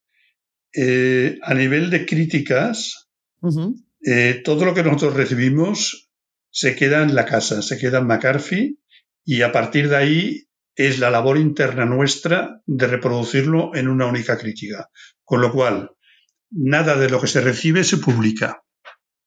eh, 0.74 1.38
a 1.42 1.54
nivel 1.54 1.90
de 1.90 2.06
críticas, 2.06 3.10
todo 4.46 4.64
lo 4.64 4.74
que 4.74 4.84
nosotros 4.84 5.16
recibimos 5.16 6.14
se 6.50 6.78
queda 6.78 7.04
en 7.04 7.14
la 7.14 7.26
casa, 7.26 7.62
se 7.62 7.78
queda 7.78 7.98
en 7.98 8.08
McCarthy 8.08 8.80
y 9.26 9.42
a 9.42 9.52
partir 9.52 9.90
de 9.90 9.98
ahí 9.98 10.48
es 10.76 11.00
la 11.00 11.10
labor 11.10 11.38
interna 11.38 11.86
nuestra 11.86 12.62
de 12.66 12.88
reproducirlo 12.88 13.76
en 13.76 13.88
una 13.88 14.06
única 14.06 14.38
crítica. 14.38 14.90
Con 15.24 15.42
lo 15.42 15.52
cual, 15.52 15.92
nada 16.50 16.96
de 16.98 17.10
lo 17.10 17.20
que 17.20 17.28
se 17.28 17.42
recibe 17.42 17.84
se 17.84 17.98
publica. 17.98 18.64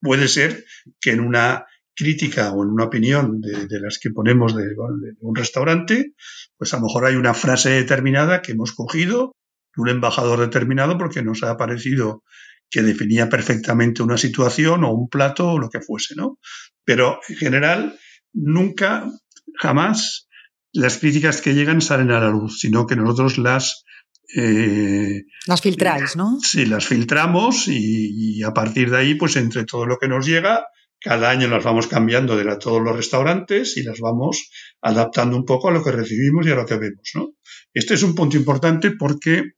Puede 0.00 0.28
ser 0.28 0.64
que 1.00 1.12
en 1.12 1.20
una 1.20 1.66
crítica 1.94 2.52
o 2.52 2.62
en 2.62 2.70
una 2.70 2.84
opinión 2.84 3.40
de, 3.40 3.80
las 3.80 3.98
que 3.98 4.10
ponemos 4.10 4.54
de, 4.56 4.74
un 5.20 5.34
restaurante, 5.34 6.14
pues 6.56 6.74
a 6.74 6.78
lo 6.78 6.84
mejor 6.84 7.06
hay 7.06 7.14
una 7.14 7.34
frase 7.34 7.70
determinada 7.70 8.42
que 8.42 8.52
hemos 8.52 8.72
cogido 8.72 9.32
de 9.76 9.82
un 9.82 9.88
embajador 9.88 10.40
determinado 10.40 10.98
porque 10.98 11.22
nos 11.22 11.42
ha 11.42 11.56
parecido 11.56 12.24
que 12.70 12.82
definía 12.82 13.28
perfectamente 13.28 14.02
una 14.02 14.16
situación 14.16 14.84
o 14.84 14.92
un 14.92 15.08
plato 15.08 15.52
o 15.52 15.58
lo 15.58 15.68
que 15.68 15.80
fuese, 15.80 16.14
¿no? 16.16 16.38
Pero 16.84 17.20
en 17.28 17.36
general, 17.36 17.98
nunca, 18.32 19.08
jamás 19.54 20.28
las 20.74 20.98
críticas 20.98 21.40
que 21.40 21.54
llegan 21.54 21.80
salen 21.80 22.10
a 22.10 22.20
la 22.20 22.28
luz, 22.28 22.58
sino 22.60 22.86
que 22.86 22.96
nosotros 22.96 23.38
las 23.38 23.84
eh, 24.36 25.22
las 25.46 25.60
filtráis, 25.62 26.16
¿no? 26.16 26.38
Sí, 26.42 26.66
las 26.66 26.86
filtramos 26.86 27.68
y, 27.68 28.42
a 28.42 28.52
partir 28.52 28.90
de 28.90 28.96
ahí, 28.96 29.14
pues 29.14 29.36
entre 29.36 29.64
todo 29.64 29.86
lo 29.86 29.98
que 29.98 30.08
nos 30.08 30.26
llega, 30.26 30.66
cada 31.00 31.30
año 31.30 31.46
las 31.46 31.62
vamos 31.62 31.86
cambiando 31.86 32.36
de 32.36 32.56
todos 32.56 32.82
los 32.82 32.96
restaurantes 32.96 33.76
y 33.76 33.84
las 33.84 34.00
vamos 34.00 34.50
adaptando 34.82 35.36
un 35.36 35.44
poco 35.44 35.68
a 35.68 35.72
lo 35.72 35.84
que 35.84 35.92
recibimos 35.92 36.46
y 36.46 36.50
a 36.50 36.56
lo 36.56 36.66
que 36.66 36.76
vemos, 36.76 37.10
¿no? 37.14 37.28
Este 37.72 37.94
es 37.94 38.02
un 38.02 38.14
punto 38.14 38.36
importante 38.36 38.90
porque 38.92 39.52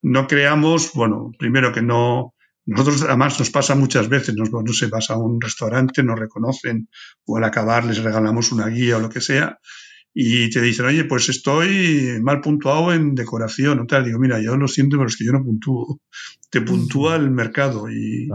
no 0.00 0.26
creamos, 0.26 0.92
bueno, 0.94 1.30
primero 1.38 1.72
que 1.72 1.82
no, 1.82 2.34
nosotros 2.64 3.02
además 3.02 3.38
nos 3.38 3.50
pasa 3.50 3.74
muchas 3.74 4.08
veces, 4.08 4.34
nos, 4.36 4.50
no 4.50 4.72
se 4.72 4.86
vas 4.86 5.10
a 5.10 5.18
un 5.18 5.40
restaurante, 5.40 6.02
nos 6.02 6.18
reconocen 6.18 6.88
o 7.26 7.36
al 7.36 7.44
acabar 7.44 7.84
les 7.84 8.02
regalamos 8.02 8.52
una 8.52 8.68
guía 8.68 8.96
o 8.96 9.00
lo 9.00 9.10
que 9.10 9.20
sea 9.20 9.58
y 10.14 10.50
te 10.50 10.60
dicen, 10.60 10.86
oye, 10.86 11.04
pues 11.04 11.28
estoy 11.28 12.18
mal 12.20 12.40
puntuado 12.40 12.92
en 12.92 13.14
decoración. 13.14 13.80
O 13.80 13.86
tal. 13.86 14.04
Digo, 14.04 14.18
mira, 14.18 14.40
yo 14.40 14.56
lo 14.56 14.68
siento, 14.68 14.96
pero 14.96 15.08
es 15.08 15.16
que 15.16 15.24
yo 15.24 15.32
no 15.32 15.44
puntúo. 15.44 16.00
Te 16.50 16.60
puntúa 16.60 17.16
el 17.16 17.30
mercado 17.30 17.90
y, 17.90 18.28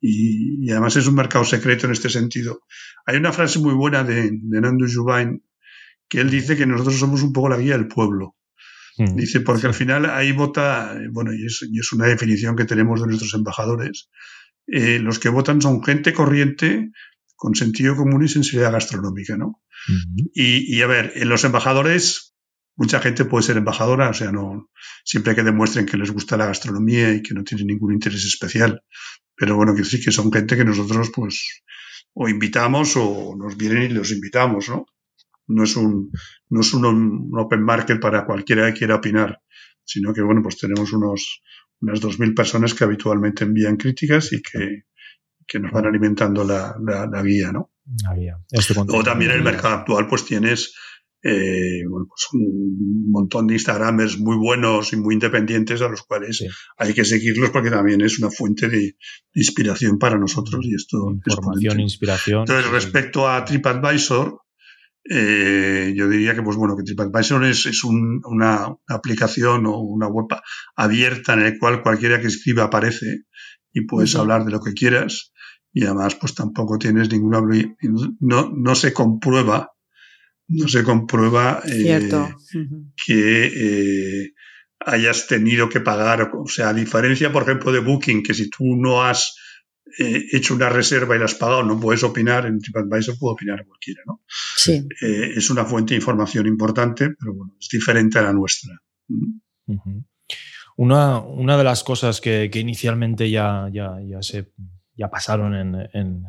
y, 0.00 0.70
además 0.70 0.96
es 0.96 1.06
un 1.06 1.14
mercado 1.14 1.44
secreto 1.44 1.86
en 1.86 1.92
este 1.92 2.10
sentido. 2.10 2.62
Hay 3.06 3.16
una 3.16 3.32
frase 3.32 3.58
muy 3.58 3.74
buena 3.74 4.02
de, 4.02 4.30
de 4.32 4.60
Nando 4.60 4.86
Jubain 4.92 5.42
que 6.08 6.20
él 6.20 6.30
dice 6.30 6.56
que 6.56 6.66
nosotros 6.66 6.98
somos 6.98 7.22
un 7.22 7.32
poco 7.32 7.48
la 7.48 7.58
guía 7.58 7.76
del 7.76 7.88
pueblo. 7.88 8.36
Dice, 8.96 9.40
porque 9.40 9.66
al 9.66 9.74
final 9.74 10.06
ahí 10.06 10.30
vota, 10.30 10.96
bueno, 11.10 11.32
y 11.32 11.46
es, 11.46 11.66
y 11.68 11.80
es, 11.80 11.92
una 11.92 12.06
definición 12.06 12.54
que 12.54 12.64
tenemos 12.64 13.00
de 13.00 13.08
nuestros 13.08 13.34
embajadores, 13.34 14.08
eh, 14.68 15.00
los 15.00 15.18
que 15.18 15.30
votan 15.30 15.60
son 15.60 15.82
gente 15.82 16.12
corriente 16.12 16.92
con 17.34 17.56
sentido 17.56 17.96
común 17.96 18.24
y 18.24 18.28
sensibilidad 18.28 18.70
gastronómica, 18.70 19.36
¿no? 19.36 19.63
Y, 20.34 20.80
a 20.82 20.86
ver, 20.86 21.12
en 21.16 21.28
los 21.28 21.44
embajadores, 21.44 22.34
mucha 22.76 23.00
gente 23.00 23.24
puede 23.24 23.44
ser 23.44 23.56
embajadora, 23.56 24.10
o 24.10 24.14
sea, 24.14 24.32
no, 24.32 24.70
siempre 25.04 25.34
que 25.34 25.42
demuestren 25.42 25.86
que 25.86 25.96
les 25.96 26.10
gusta 26.10 26.36
la 26.36 26.46
gastronomía 26.46 27.12
y 27.12 27.22
que 27.22 27.34
no 27.34 27.44
tienen 27.44 27.66
ningún 27.66 27.92
interés 27.92 28.24
especial. 28.24 28.82
Pero 29.36 29.56
bueno, 29.56 29.74
que 29.74 29.84
sí 29.84 30.00
que 30.00 30.12
son 30.12 30.32
gente 30.32 30.56
que 30.56 30.64
nosotros, 30.64 31.10
pues, 31.14 31.62
o 32.14 32.28
invitamos 32.28 32.96
o 32.96 33.34
nos 33.36 33.56
vienen 33.56 33.90
y 33.90 33.94
los 33.94 34.12
invitamos, 34.12 34.68
¿no? 34.68 34.86
No 35.46 35.64
es 35.64 35.76
un, 35.76 36.10
no 36.48 36.60
es 36.60 36.72
un, 36.72 37.30
open 37.36 37.62
market 37.62 38.00
para 38.00 38.24
cualquiera 38.24 38.72
que 38.72 38.78
quiera 38.78 38.96
opinar, 38.96 39.40
sino 39.84 40.14
que, 40.14 40.22
bueno, 40.22 40.40
pues 40.42 40.58
tenemos 40.58 40.92
unos, 40.92 41.42
unas 41.80 42.00
2.000 42.00 42.34
personas 42.34 42.72
que 42.72 42.84
habitualmente 42.84 43.44
envían 43.44 43.76
críticas 43.76 44.32
y 44.32 44.40
que, 44.40 44.84
que 45.46 45.60
nos 45.60 45.72
van 45.72 45.86
alimentando 45.86 46.44
la, 46.44 46.76
la, 46.80 47.22
guía, 47.22 47.52
¿no? 47.52 47.73
Este 48.50 48.74
o 48.76 49.02
también 49.02 49.30
en 49.30 49.38
el 49.38 49.42
mercado 49.44 49.74
actual, 49.74 50.06
pues 50.06 50.24
tienes 50.24 50.74
eh, 51.26 51.82
bueno, 51.88 52.06
pues 52.06 52.28
un 52.34 53.10
montón 53.10 53.46
de 53.46 53.54
Instagramers 53.54 54.18
muy 54.18 54.36
buenos 54.36 54.92
y 54.92 54.96
muy 54.96 55.14
independientes 55.14 55.80
a 55.80 55.88
los 55.88 56.02
cuales 56.02 56.44
hay 56.76 56.92
que 56.92 57.06
seguirlos 57.06 57.48
porque 57.48 57.70
también 57.70 58.02
es 58.02 58.18
una 58.18 58.30
fuente 58.30 58.68
de, 58.68 58.96
inspiración 59.32 59.98
para 59.98 60.18
nosotros 60.18 60.62
y 60.66 60.74
esto 60.74 60.98
información, 61.26 61.80
inspiración. 61.80 62.40
Entonces, 62.40 62.70
respecto 62.70 63.26
a 63.26 63.42
TripAdvisor, 63.42 64.42
eh, 65.08 65.94
yo 65.96 66.10
diría 66.10 66.34
que 66.34 66.42
pues 66.42 66.58
bueno 66.58 66.76
que 66.76 66.82
TripAdvisor 66.82 67.42
es, 67.46 67.64
es 67.64 67.84
un, 67.84 68.20
una 68.26 68.76
aplicación 68.86 69.64
o 69.64 69.78
una 69.78 70.08
web 70.08 70.26
abierta 70.76 71.32
en 71.32 71.44
la 71.44 71.58
cual 71.58 71.82
cualquiera 71.82 72.20
que 72.20 72.26
escriba 72.26 72.64
aparece 72.64 73.22
y 73.72 73.86
puedes 73.86 74.14
hablar 74.14 74.44
de 74.44 74.52
lo 74.52 74.60
que 74.60 74.74
quieras 74.74 75.32
y 75.74 75.84
además 75.84 76.14
pues 76.14 76.34
tampoco 76.34 76.78
tienes 76.78 77.10
ninguna 77.10 77.42
no, 78.20 78.50
no 78.56 78.74
se 78.76 78.92
comprueba 78.92 79.72
no 80.46 80.68
se 80.68 80.84
comprueba 80.84 81.62
eh, 81.66 82.08
que 83.04 83.46
eh, 83.46 84.32
hayas 84.80 85.26
tenido 85.26 85.68
que 85.68 85.80
pagar 85.80 86.30
o 86.32 86.46
sea 86.46 86.68
a 86.68 86.74
diferencia 86.74 87.32
por 87.32 87.42
ejemplo 87.42 87.72
de 87.72 87.80
Booking 87.80 88.22
que 88.22 88.34
si 88.34 88.48
tú 88.48 88.76
no 88.76 89.02
has 89.02 89.34
eh, 89.98 90.22
hecho 90.32 90.54
una 90.54 90.68
reserva 90.68 91.16
y 91.16 91.18
la 91.18 91.24
has 91.24 91.34
pagado 91.34 91.64
no 91.64 91.80
puedes 91.80 92.04
opinar 92.04 92.46
en 92.46 92.60
TripAdvisor 92.60 93.18
puede 93.18 93.32
opinar 93.32 93.66
cualquiera 93.66 94.02
no 94.06 94.22
sí. 94.28 94.86
es 95.00 95.50
una 95.50 95.64
fuente 95.64 95.94
de 95.94 95.98
información 95.98 96.46
importante 96.46 97.10
pero 97.18 97.34
bueno 97.34 97.56
es 97.60 97.68
diferente 97.70 98.18
a 98.18 98.22
la 98.22 98.32
nuestra. 98.32 98.80
Una, 100.76 101.20
una, 101.20 101.56
de 101.56 101.64
las 101.64 101.84
cosas 101.84 102.20
que, 102.20 102.50
que 102.52 102.58
inicialmente 102.58 103.30
ya, 103.30 103.68
ya, 103.72 103.96
ya 104.04 104.20
se 104.22 104.50
ya 104.96 105.08
pasaron 105.10 105.54
en, 105.92 106.24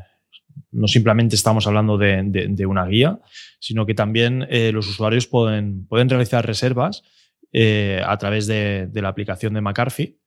no 0.72 0.88
simplemente 0.88 1.36
estamos 1.36 1.68
hablando 1.68 1.98
de, 1.98 2.22
de, 2.24 2.66
una 2.66 2.86
guía, 2.86 3.20
sino 3.60 3.86
que 3.86 3.94
también 3.94 4.46
eh, 4.50 4.72
los 4.72 4.88
usuarios 4.88 5.28
pueden, 5.28 5.86
pueden 5.88 6.10
realizar 6.10 6.46
reservas 6.46 7.04
eh, 7.52 8.02
a 8.06 8.18
través 8.18 8.48
de, 8.48 8.88
de, 8.88 9.02
la 9.02 9.10
aplicación 9.10 9.54
de 9.54 9.62
McCarthy 9.62 10.20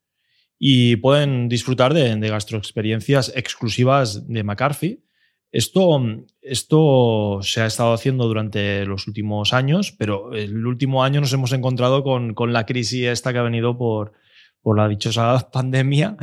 y 0.58 0.96
pueden 0.96 1.48
disfrutar 1.48 1.94
de, 1.94 2.18
gastroexperiencias 2.28 3.32
exclusivas 3.36 4.26
de 4.26 4.42
McCarthy. 4.42 5.04
Esto, 5.50 6.02
esto 6.42 7.38
se 7.42 7.62
ha 7.62 7.66
estado 7.66 7.94
haciendo 7.94 8.26
durante 8.26 8.84
los 8.84 9.06
últimos 9.06 9.54
años, 9.54 9.94
pero 9.96 10.34
el 10.34 10.66
último 10.66 11.04
año 11.04 11.20
nos 11.20 11.32
hemos 11.32 11.52
encontrado 11.52 12.02
con, 12.02 12.34
con 12.34 12.52
la 12.52 12.66
crisis 12.66 13.06
esta 13.06 13.32
que 13.32 13.38
ha 13.38 13.42
venido 13.42 13.78
por, 13.78 14.12
por 14.60 14.76
la 14.76 14.88
dichosa 14.88 15.50
pandemia. 15.52 16.16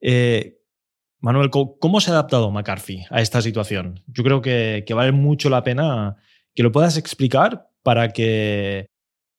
Eh, 0.00 0.58
Manuel, 1.24 1.48
¿cómo 1.48 2.02
se 2.02 2.10
ha 2.10 2.12
adaptado 2.12 2.50
McCarthy 2.50 3.06
a 3.08 3.22
esta 3.22 3.40
situación? 3.40 4.02
Yo 4.08 4.22
creo 4.22 4.42
que, 4.42 4.84
vale 4.94 5.10
mucho 5.10 5.48
la 5.48 5.64
pena 5.64 6.16
que 6.54 6.62
lo 6.62 6.70
puedas 6.70 6.98
explicar 6.98 7.70
para 7.82 8.10
que 8.10 8.90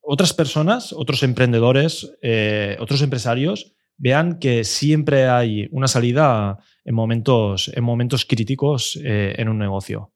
otras 0.02 0.34
personas, 0.34 0.92
otros 0.92 1.22
emprendedores, 1.22 2.12
eh, 2.24 2.76
otros 2.80 3.04
empresarios 3.04 3.76
vean 3.98 4.40
que 4.40 4.64
siempre 4.64 5.28
hay 5.28 5.68
una 5.70 5.88
salida 5.88 6.58
en 6.86 6.96
momentos, 6.96 7.72
en 7.72 7.84
momentos 7.84 8.26
críticos 8.26 9.00
eh, 9.04 9.36
en 9.38 9.48
un 9.48 9.60
negocio. 9.60 10.12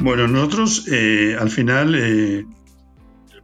Bueno, 0.00 0.26
nosotros 0.28 0.88
eh, 0.90 1.36
al 1.38 1.50
final 1.50 1.94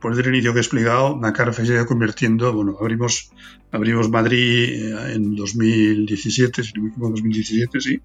por 0.01 0.19
el 0.19 0.27
inicio 0.27 0.53
que 0.53 0.59
he 0.59 0.63
explicado, 0.63 1.17
McCarthy 1.17 1.67
se 1.67 1.87
convirtiendo, 1.87 2.53
bueno, 2.53 2.77
abrimos, 2.81 3.31
abrimos 3.73 4.11
Madrid 4.11 4.93
eh, 4.93 5.15
en 5.15 5.35
2017, 5.35 6.63
si 6.63 6.73
no 6.75 6.83
me 6.83 6.89
equivoco, 6.91 7.11
2017, 7.11 7.81
sí, 7.81 8.01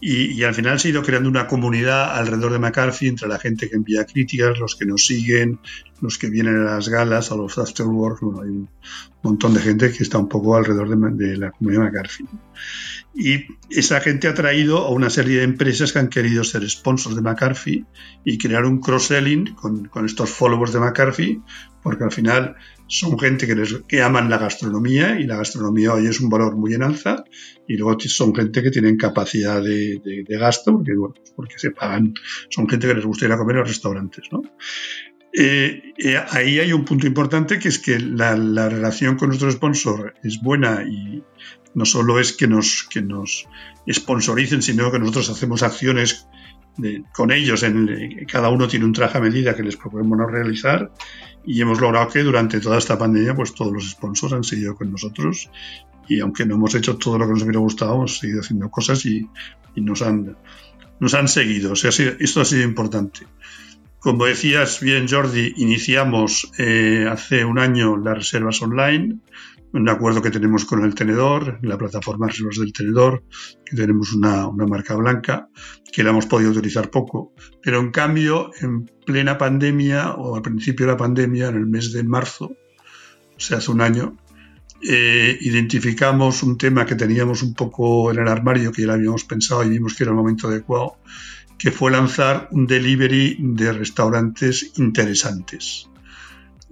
y, 0.00 0.42
al 0.42 0.52
final 0.52 0.80
se 0.80 0.88
ha 0.88 0.90
ido 0.90 1.02
creando 1.02 1.28
una 1.28 1.46
comunidad 1.46 2.16
alrededor 2.16 2.52
de 2.52 2.58
McCarthy 2.58 3.06
entre 3.06 3.28
la 3.28 3.38
gente 3.38 3.70
que 3.70 3.76
envía 3.76 4.04
críticas, 4.04 4.58
los 4.58 4.74
que 4.74 4.84
nos 4.84 5.06
siguen, 5.06 5.60
los 6.00 6.18
que 6.18 6.28
vienen 6.28 6.56
a 6.56 6.74
las 6.74 6.88
galas, 6.88 7.30
a 7.30 7.36
los 7.36 7.56
afterworks, 7.56 8.20
bueno, 8.20 8.40
hay 8.42 8.48
un 8.48 8.68
montón 9.22 9.54
de 9.54 9.60
gente 9.60 9.92
que 9.92 10.02
está 10.02 10.18
un 10.18 10.28
poco 10.28 10.56
alrededor 10.56 10.88
de, 11.16 11.36
la 11.36 11.52
comunidad 11.52 11.84
McCarthy. 11.84 12.24
Y 13.14 13.44
esa 13.70 14.00
gente 14.00 14.26
ha 14.26 14.34
traído 14.34 14.78
a 14.78 14.90
una 14.90 15.08
serie 15.08 15.38
de 15.38 15.44
empresas 15.44 15.92
que 15.92 16.00
han 16.00 16.08
querido 16.08 16.42
ser 16.42 16.68
sponsors 16.68 17.14
de 17.14 17.22
McCarthy 17.22 17.84
y 18.24 18.38
crear 18.38 18.64
un 18.64 18.80
cross-selling 18.80 19.54
con, 19.54 19.88
estos 20.04 20.30
followers 20.30 20.72
de 20.72 20.80
McCarthy, 20.80 21.40
porque 21.82 22.02
al 22.02 22.10
final 22.10 22.56
son 22.92 23.18
gente 23.18 23.46
que, 23.46 23.54
les, 23.54 23.72
que 23.88 24.02
aman 24.02 24.28
la 24.28 24.36
gastronomía 24.36 25.18
y 25.18 25.24
la 25.24 25.38
gastronomía 25.38 25.94
hoy 25.94 26.06
es 26.08 26.20
un 26.20 26.28
valor 26.28 26.56
muy 26.56 26.74
en 26.74 26.82
alza 26.82 27.24
y 27.66 27.78
luego 27.78 27.98
son 28.00 28.34
gente 28.34 28.62
que 28.62 28.70
tienen 28.70 28.98
capacidad 28.98 29.62
de, 29.62 30.24
gasto 30.28 30.72
porque, 30.72 30.92
bueno, 30.94 31.14
porque 31.34 31.54
se 31.58 31.70
pagan, 31.70 32.12
son 32.50 32.68
gente 32.68 32.86
que 32.86 32.94
les 32.94 33.06
gusta 33.06 33.24
ir 33.24 33.32
a 33.32 33.38
comer 33.38 33.56
a 33.56 33.58
los 33.60 33.68
restaurantes. 33.68 34.26
¿no? 34.30 34.42
Eh, 35.32 35.94
eh, 35.96 36.22
ahí 36.32 36.60
hay 36.60 36.74
un 36.74 36.84
punto 36.84 37.06
importante 37.06 37.58
que 37.58 37.68
es 37.68 37.78
que 37.78 37.98
la, 37.98 38.36
la, 38.36 38.68
relación 38.68 39.16
con 39.16 39.28
nuestro 39.28 39.50
sponsor 39.50 40.12
es 40.22 40.42
buena 40.42 40.84
y, 40.84 41.22
no 41.74 41.86
solo 41.86 42.20
es 42.20 42.34
que 42.34 42.46
nos, 42.46 42.86
que 42.90 43.00
nos 43.00 43.48
sponsoricen, 43.90 44.60
sino 44.60 44.92
que 44.92 44.98
nosotros 44.98 45.30
hacemos 45.30 45.62
acciones 45.62 46.28
con 47.12 47.30
ellos. 47.30 47.62
En, 47.62 48.26
cada 48.26 48.50
uno 48.50 48.68
tiene 48.68 48.84
un 48.84 48.92
traje 48.92 49.18
a 49.18 49.20
medida 49.20 49.56
que 49.56 49.62
les 49.62 49.76
proponemos 49.76 50.30
realizar 50.30 50.92
y 51.44 51.60
hemos 51.60 51.80
logrado 51.80 52.08
que 52.08 52.22
durante 52.22 52.60
toda 52.60 52.78
esta 52.78 52.98
pandemia 52.98 53.34
pues 53.34 53.54
todos 53.54 53.72
los 53.72 53.90
sponsors 53.90 54.32
han 54.32 54.44
seguido 54.44 54.76
con 54.76 54.90
nosotros 54.90 55.50
y 56.08 56.20
aunque 56.20 56.46
no 56.46 56.54
hemos 56.54 56.74
hecho 56.74 56.96
todo 56.96 57.18
lo 57.18 57.26
que 57.26 57.32
nos 57.32 57.42
hubiera 57.42 57.60
gustado, 57.60 57.94
hemos 57.94 58.18
seguido 58.18 58.40
haciendo 58.40 58.70
cosas 58.70 59.04
y, 59.06 59.28
nos, 59.76 60.02
han, 60.02 60.36
nos 61.00 61.14
han 61.14 61.28
seguido. 61.28 61.72
O 61.72 61.76
sea, 61.76 61.90
esto 61.90 62.40
ha 62.40 62.44
sido 62.44 62.62
importante. 62.62 63.26
Como 64.02 64.26
decías 64.26 64.80
bien, 64.80 65.06
Jordi, 65.08 65.54
iniciamos 65.56 66.50
eh, 66.58 67.06
hace 67.08 67.44
un 67.44 67.60
año 67.60 67.96
las 67.96 68.18
reservas 68.18 68.60
online 68.60 69.20
un 69.72 69.88
acuerdo 69.88 70.20
que 70.20 70.30
tenemos 70.30 70.64
con 70.64 70.84
el 70.84 70.94
tenedor, 70.94 71.58
la 71.62 71.78
plataforma 71.78 72.26
Reservas 72.26 72.58
del 72.58 72.72
Tenedor, 72.72 73.24
que 73.64 73.76
tenemos 73.76 74.12
una, 74.12 74.50
marca 74.50 74.94
blanca, 74.96 75.48
que 75.90 76.02
la 76.02 76.10
hemos 76.10 76.26
podido 76.26 76.50
utilizar 76.50 76.90
poco. 76.90 77.32
Pero 77.62 77.80
en 77.80 77.90
cambio, 77.90 78.50
en 78.60 78.84
plena 79.06 79.38
pandemia 79.38 80.12
o 80.12 80.36
al 80.36 80.42
principio 80.42 80.86
de 80.86 80.92
la 80.92 80.98
pandemia, 80.98 81.48
en 81.48 81.56
el 81.56 81.66
mes 81.66 81.92
de 81.92 82.04
marzo, 82.04 82.52
o 83.36 83.40
sea, 83.40 83.58
hace 83.58 83.70
un 83.70 83.80
año, 83.80 84.16
eh, 84.82 85.38
identificamos 85.40 86.42
un 86.42 86.58
tema 86.58 86.84
que 86.84 86.96
teníamos 86.96 87.42
un 87.42 87.54
poco 87.54 88.10
en 88.10 88.18
el 88.18 88.28
armario, 88.28 88.72
que 88.72 88.82
ya 88.82 88.88
lo 88.88 88.94
habíamos 88.94 89.24
pensado 89.24 89.64
y 89.64 89.70
vimos 89.70 89.94
que 89.94 90.02
era 90.02 90.10
el 90.10 90.16
momento 90.16 90.48
adecuado, 90.48 90.98
que 91.62 91.70
fue 91.70 91.92
lanzar 91.92 92.48
un 92.50 92.66
delivery 92.66 93.36
de 93.38 93.72
restaurantes 93.72 94.72
interesantes. 94.78 95.88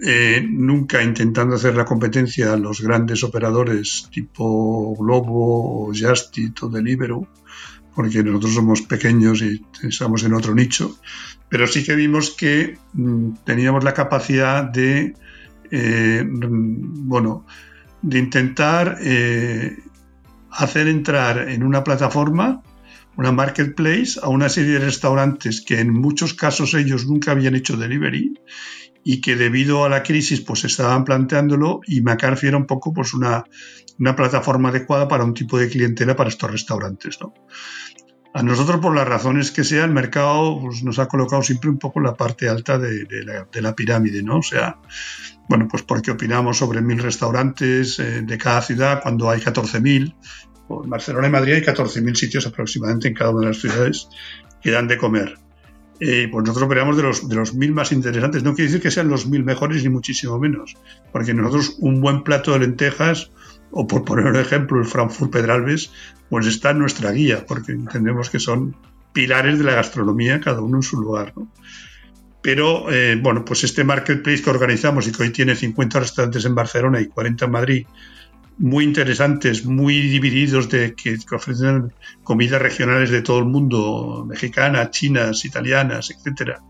Eh, 0.02 0.44
nunca 0.50 1.00
intentando 1.00 1.54
hacer 1.54 1.76
la 1.76 1.85
competencia 1.85 2.52
a 2.52 2.56
los 2.56 2.80
grandes 2.80 3.23
operadores 3.23 4.08
tipo 4.10 4.97
Globo 4.97 5.86
o 5.86 5.93
Justit 5.95 6.60
o 6.65 6.69
Deliveroo, 6.69 7.28
porque 7.95 8.25
nosotros 8.25 8.54
somos 8.54 8.82
pequeños 8.82 9.43
y 9.43 9.65
estamos 9.84 10.25
en 10.25 10.34
otro 10.34 10.56
nicho, 10.56 10.99
pero 11.49 11.69
sí 11.69 11.84
que 11.84 11.95
vimos 11.95 12.30
que 12.32 12.76
mm, 12.95 13.45
teníamos 13.45 13.84
la 13.84 13.95
capacidad 13.95 14.65
de, 14.65 15.15
eh, 15.71 16.25
bueno, 16.26 17.47
de 18.02 18.19
intentar 18.19 18.99
eh, 19.02 19.76
hacer 20.50 20.88
entrar 20.88 21.49
en 21.49 21.62
una 21.62 21.84
plataforma, 21.84 22.65
una 23.21 23.33
marketplace, 23.33 24.19
a 24.23 24.28
una 24.28 24.49
serie 24.49 24.73
de 24.73 24.87
restaurantes 24.87 25.61
que 25.61 25.78
en 25.78 25.93
muchos 25.93 26.33
casos 26.33 26.73
ellos 26.73 27.06
nunca 27.06 27.33
habían 27.33 27.54
hecho 27.54 27.76
delivery 27.76 28.33
y 29.04 29.21
que 29.21 29.37
debido 29.37 29.85
a 29.85 29.91
la 29.91 30.02
crisis 30.02 30.41
pues 30.41 30.65
estaban 30.65 31.04
planteándolo 31.04 31.80
y 31.87 32.00
McCarthy 32.00 32.47
era 32.47 32.56
un 32.56 32.67
poco 32.67 32.95
pues 32.95 33.13
una, 33.13 33.45
una 33.99 34.17
plataforma 34.17 34.71
adecuada 34.71 35.06
para 35.06 35.25
un 35.25 35.35
tipo 35.35 35.59
de 35.59 35.69
clientela 35.69 36.17
para 36.17 36.30
estos 36.30 36.50
restaurantes. 36.50 37.19
¿no? 37.21 37.35
A 38.33 38.43
nosotros, 38.43 38.80
por 38.80 38.95
las 38.95 39.06
razones 39.06 39.50
que 39.50 39.65
sea, 39.65 39.85
el 39.85 39.91
mercado 39.91 40.59
pues, 40.61 40.83
nos 40.83 40.99
ha 40.99 41.06
colocado 41.06 41.43
siempre 41.43 41.69
un 41.69 41.78
poco 41.78 41.99
en 41.99 42.06
la 42.06 42.15
parte 42.15 42.49
alta 42.49 42.78
de, 42.78 43.04
la, 43.25 43.47
de, 43.52 43.61
la, 43.61 43.75
pirámide, 43.75 44.23
¿no? 44.23 44.39
O 44.39 44.43
sea, 44.43 44.78
bueno, 45.49 45.67
pues 45.69 45.83
porque 45.83 46.13
opinamos 46.13 46.59
sobre 46.59 46.80
mil 46.80 47.00
restaurantes 47.00 47.99
eh, 47.99 48.23
de 48.23 48.39
cada 48.39 48.63
ciudad 48.63 49.02
cuando 49.02 49.28
hay 49.28 49.41
14.000. 49.41 50.15
En 50.85 50.91
Barcelona 50.91 51.28
y 51.28 51.30
Madrid 51.30 51.54
hay 51.54 51.63
14.000 51.63 52.15
sitios 52.15 52.47
aproximadamente 52.47 53.09
en 53.09 53.15
cada 53.15 53.30
una 53.30 53.41
de 53.41 53.47
las 53.49 53.61
ciudades 53.61 54.09
que 54.63 54.71
dan 54.71 54.89
de 54.89 54.97
comer. 54.97 55.39
Eh, 56.00 56.28
pues 56.33 56.45
nosotros 56.47 56.67
operamos 56.67 56.97
de 56.97 57.02
los, 57.02 57.28
de 57.28 57.35
los 57.35 57.52
mil 57.54 57.73
más 57.73 57.93
interesantes. 57.93 58.43
No 58.43 58.54
quiere 58.54 58.71
decir 58.71 58.83
que 58.83 58.91
sean 58.91 59.09
los 59.09 59.26
mil 59.26 59.45
mejores 59.45 59.83
ni 59.83 59.91
muchísimo 59.91 60.39
menos, 60.39 60.76
porque 61.13 61.35
nosotros 61.35 61.76
un 61.78 62.00
buen 62.00 62.23
plato 62.23 62.52
de 62.52 62.61
lentejas, 62.61 63.30
o 63.71 63.87
por 63.87 64.04
poner 64.04 64.25
un 64.26 64.37
ejemplo, 64.37 64.78
el 64.78 64.87
Frankfurt 64.87 65.30
Pedralbes, 65.30 65.93
pues 66.30 66.47
está 66.47 66.71
en 66.71 66.78
nuestra 66.78 67.13
guía, 67.13 67.45
porque 67.47 67.73
entendemos 67.73 68.30
que 68.30 68.39
son 68.39 68.75
pilares 69.13 69.59
de 69.59 69.65
la 69.65 69.75
gastronomía, 69.75 70.41
cada 70.41 70.63
uno 70.63 70.78
en 70.78 70.83
su 70.83 70.99
lugar. 70.99 71.35
Pero, 72.43 72.91
eh, 72.91 73.19
bueno, 73.21 73.45
pues 73.45 73.65
este 73.65 73.85
marketplace 73.85 74.43
que 74.43 74.50
organizamos 74.50 75.06
y 75.06 75.13
que 75.13 75.25
hoy 75.25 75.30
tiene 75.30 75.54
50 75.54 76.00
restaurantes 76.00 76.47
en 76.47 76.54
Barcelona 76.54 77.00
y 77.00 77.06
40 77.06 77.45
en 77.45 77.50
Madrid, 77.50 77.87
muy 78.60 78.84
interesantes, 78.84 79.64
muy 79.64 80.00
divididos, 80.02 80.68
de 80.68 80.94
que, 80.94 81.16
ofrecen 81.34 81.94
comidas 82.23 82.60
regionales 82.60 83.10
de 83.10 83.23
todo 83.23 83.38
el 83.38 83.46
mundo, 83.46 84.26
mexicanas, 84.28 84.90
chinas, 84.90 85.46
italianas, 85.46 86.10
etcétera, 86.10 86.60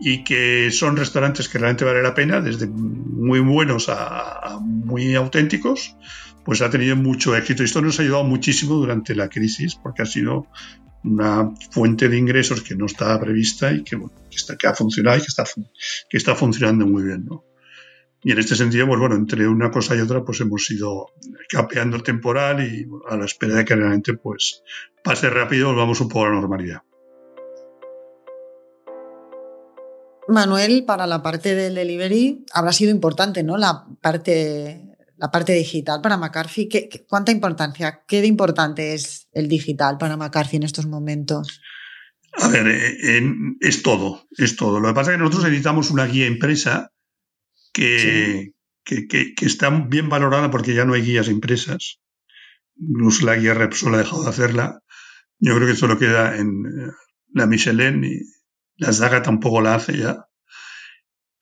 y 0.00 0.24
que 0.24 0.72
son 0.72 0.96
restaurantes 0.96 1.48
que 1.48 1.58
realmente 1.58 1.84
vale 1.84 2.02
la 2.02 2.12
pena, 2.12 2.40
desde 2.40 2.66
muy 2.66 3.38
buenos 3.38 3.88
a, 3.88 4.58
muy 4.60 5.14
auténticos, 5.14 5.96
pues 6.44 6.60
ha 6.60 6.70
tenido 6.70 6.96
mucho 6.96 7.36
éxito. 7.36 7.62
Esto 7.62 7.80
nos 7.80 8.00
ha 8.00 8.02
ayudado 8.02 8.24
muchísimo 8.24 8.74
durante 8.74 9.14
la 9.14 9.28
crisis, 9.28 9.76
porque 9.76 10.02
ha 10.02 10.06
sido 10.06 10.48
una 11.04 11.52
fuente 11.70 12.08
de 12.08 12.18
ingresos 12.18 12.62
que 12.62 12.74
no 12.74 12.86
estaba 12.86 13.20
prevista 13.20 13.72
y 13.72 13.84
que, 13.84 13.96
está, 14.32 14.56
que 14.56 14.66
ha 14.66 14.74
funcionado 14.74 15.18
y 15.18 15.20
que 15.20 15.28
está, 15.28 15.44
que 16.10 16.16
está 16.16 16.34
funcionando 16.34 16.84
muy 16.84 17.04
bien. 17.04 17.26
¿no? 17.26 17.44
Y 18.24 18.32
en 18.32 18.38
este 18.38 18.54
sentido, 18.54 18.86
pues 18.86 19.00
bueno, 19.00 19.16
entre 19.16 19.48
una 19.48 19.70
cosa 19.70 19.96
y 19.96 20.00
otra, 20.00 20.24
pues 20.24 20.40
hemos 20.40 20.70
ido 20.70 21.06
capeando 21.48 21.96
el 21.96 22.04
temporal 22.04 22.64
y 22.64 22.86
a 23.08 23.16
la 23.16 23.24
espera 23.24 23.56
de 23.56 23.64
que 23.64 23.74
realmente 23.74 24.14
pues 24.14 24.62
pase 25.02 25.28
rápido, 25.28 25.68
volvamos 25.68 26.00
un 26.00 26.08
poco 26.08 26.26
a 26.26 26.28
la 26.28 26.40
normalidad. 26.40 26.82
Manuel, 30.28 30.84
para 30.86 31.08
la 31.08 31.20
parte 31.20 31.56
del 31.56 31.74
delivery 31.74 32.44
habrá 32.52 32.72
sido 32.72 32.92
importante, 32.92 33.42
¿no? 33.42 33.56
La 33.56 33.86
parte, 34.00 34.96
la 35.16 35.32
parte 35.32 35.52
digital 35.52 36.00
para 36.00 36.16
McCarthy. 36.16 36.68
¿Qué, 36.68 37.04
cuánta 37.08 37.32
importancia, 37.32 38.04
qué 38.06 38.20
de 38.20 38.28
importante 38.28 38.94
es 38.94 39.28
el 39.32 39.48
digital 39.48 39.98
para 39.98 40.16
McCarthy 40.16 40.58
en 40.58 40.62
estos 40.62 40.86
momentos? 40.86 41.60
A 42.34 42.48
ver, 42.48 42.68
eh, 42.68 43.22
es 43.60 43.82
todo, 43.82 44.26
es 44.38 44.54
todo. 44.56 44.78
Lo 44.78 44.88
que 44.88 44.94
pasa 44.94 45.10
es 45.10 45.16
que 45.16 45.22
nosotros 45.22 45.50
editamos 45.50 45.90
una 45.90 46.06
guía 46.06 46.26
impresa 46.26 46.91
que, 47.72 48.52
que, 48.84 49.34
está 49.40 49.70
bien 49.70 50.08
valorada 50.08 50.50
porque 50.50 50.74
ya 50.74 50.84
no 50.84 50.94
hay 50.94 51.02
guías 51.02 51.28
impresas. 51.28 52.00
Incluso 52.76 53.26
la 53.26 53.36
guía 53.36 53.54
Repsol 53.54 53.94
ha 53.94 53.98
dejado 53.98 54.22
de 54.24 54.30
hacerla. 54.30 54.80
Yo 55.38 55.56
creo 55.56 55.66
que 55.66 55.76
solo 55.76 55.98
queda 55.98 56.36
en 56.36 56.66
eh, 56.66 56.92
la 57.34 57.46
Michelin 57.46 58.04
y 58.04 58.20
la 58.76 58.92
Zaga 58.92 59.22
tampoco 59.22 59.60
la 59.60 59.74
hace 59.74 59.98
ya. 59.98 60.26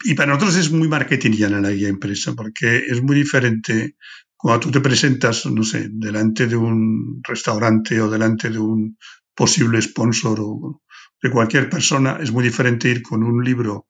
Y 0.02 0.14
para 0.14 0.32
nosotros 0.32 0.56
es 0.56 0.70
muy 0.70 0.88
marketingiana 0.88 1.60
la 1.60 1.70
guía 1.70 1.88
impresa 1.88 2.32
porque 2.34 2.78
es 2.88 3.02
muy 3.02 3.16
diferente 3.16 3.96
cuando 4.36 4.60
tú 4.60 4.70
te 4.70 4.80
presentas, 4.80 5.44
no 5.44 5.62
sé, 5.62 5.88
delante 5.90 6.46
de 6.46 6.56
un 6.56 7.20
restaurante 7.22 8.00
o 8.00 8.08
delante 8.08 8.48
de 8.48 8.58
un 8.58 8.96
posible 9.34 9.82
sponsor 9.82 10.38
o 10.40 10.82
de 11.22 11.30
cualquier 11.30 11.68
persona, 11.68 12.18
es 12.22 12.32
muy 12.32 12.42
diferente 12.42 12.88
ir 12.88 13.02
con 13.02 13.22
un 13.22 13.44
libro 13.44 13.88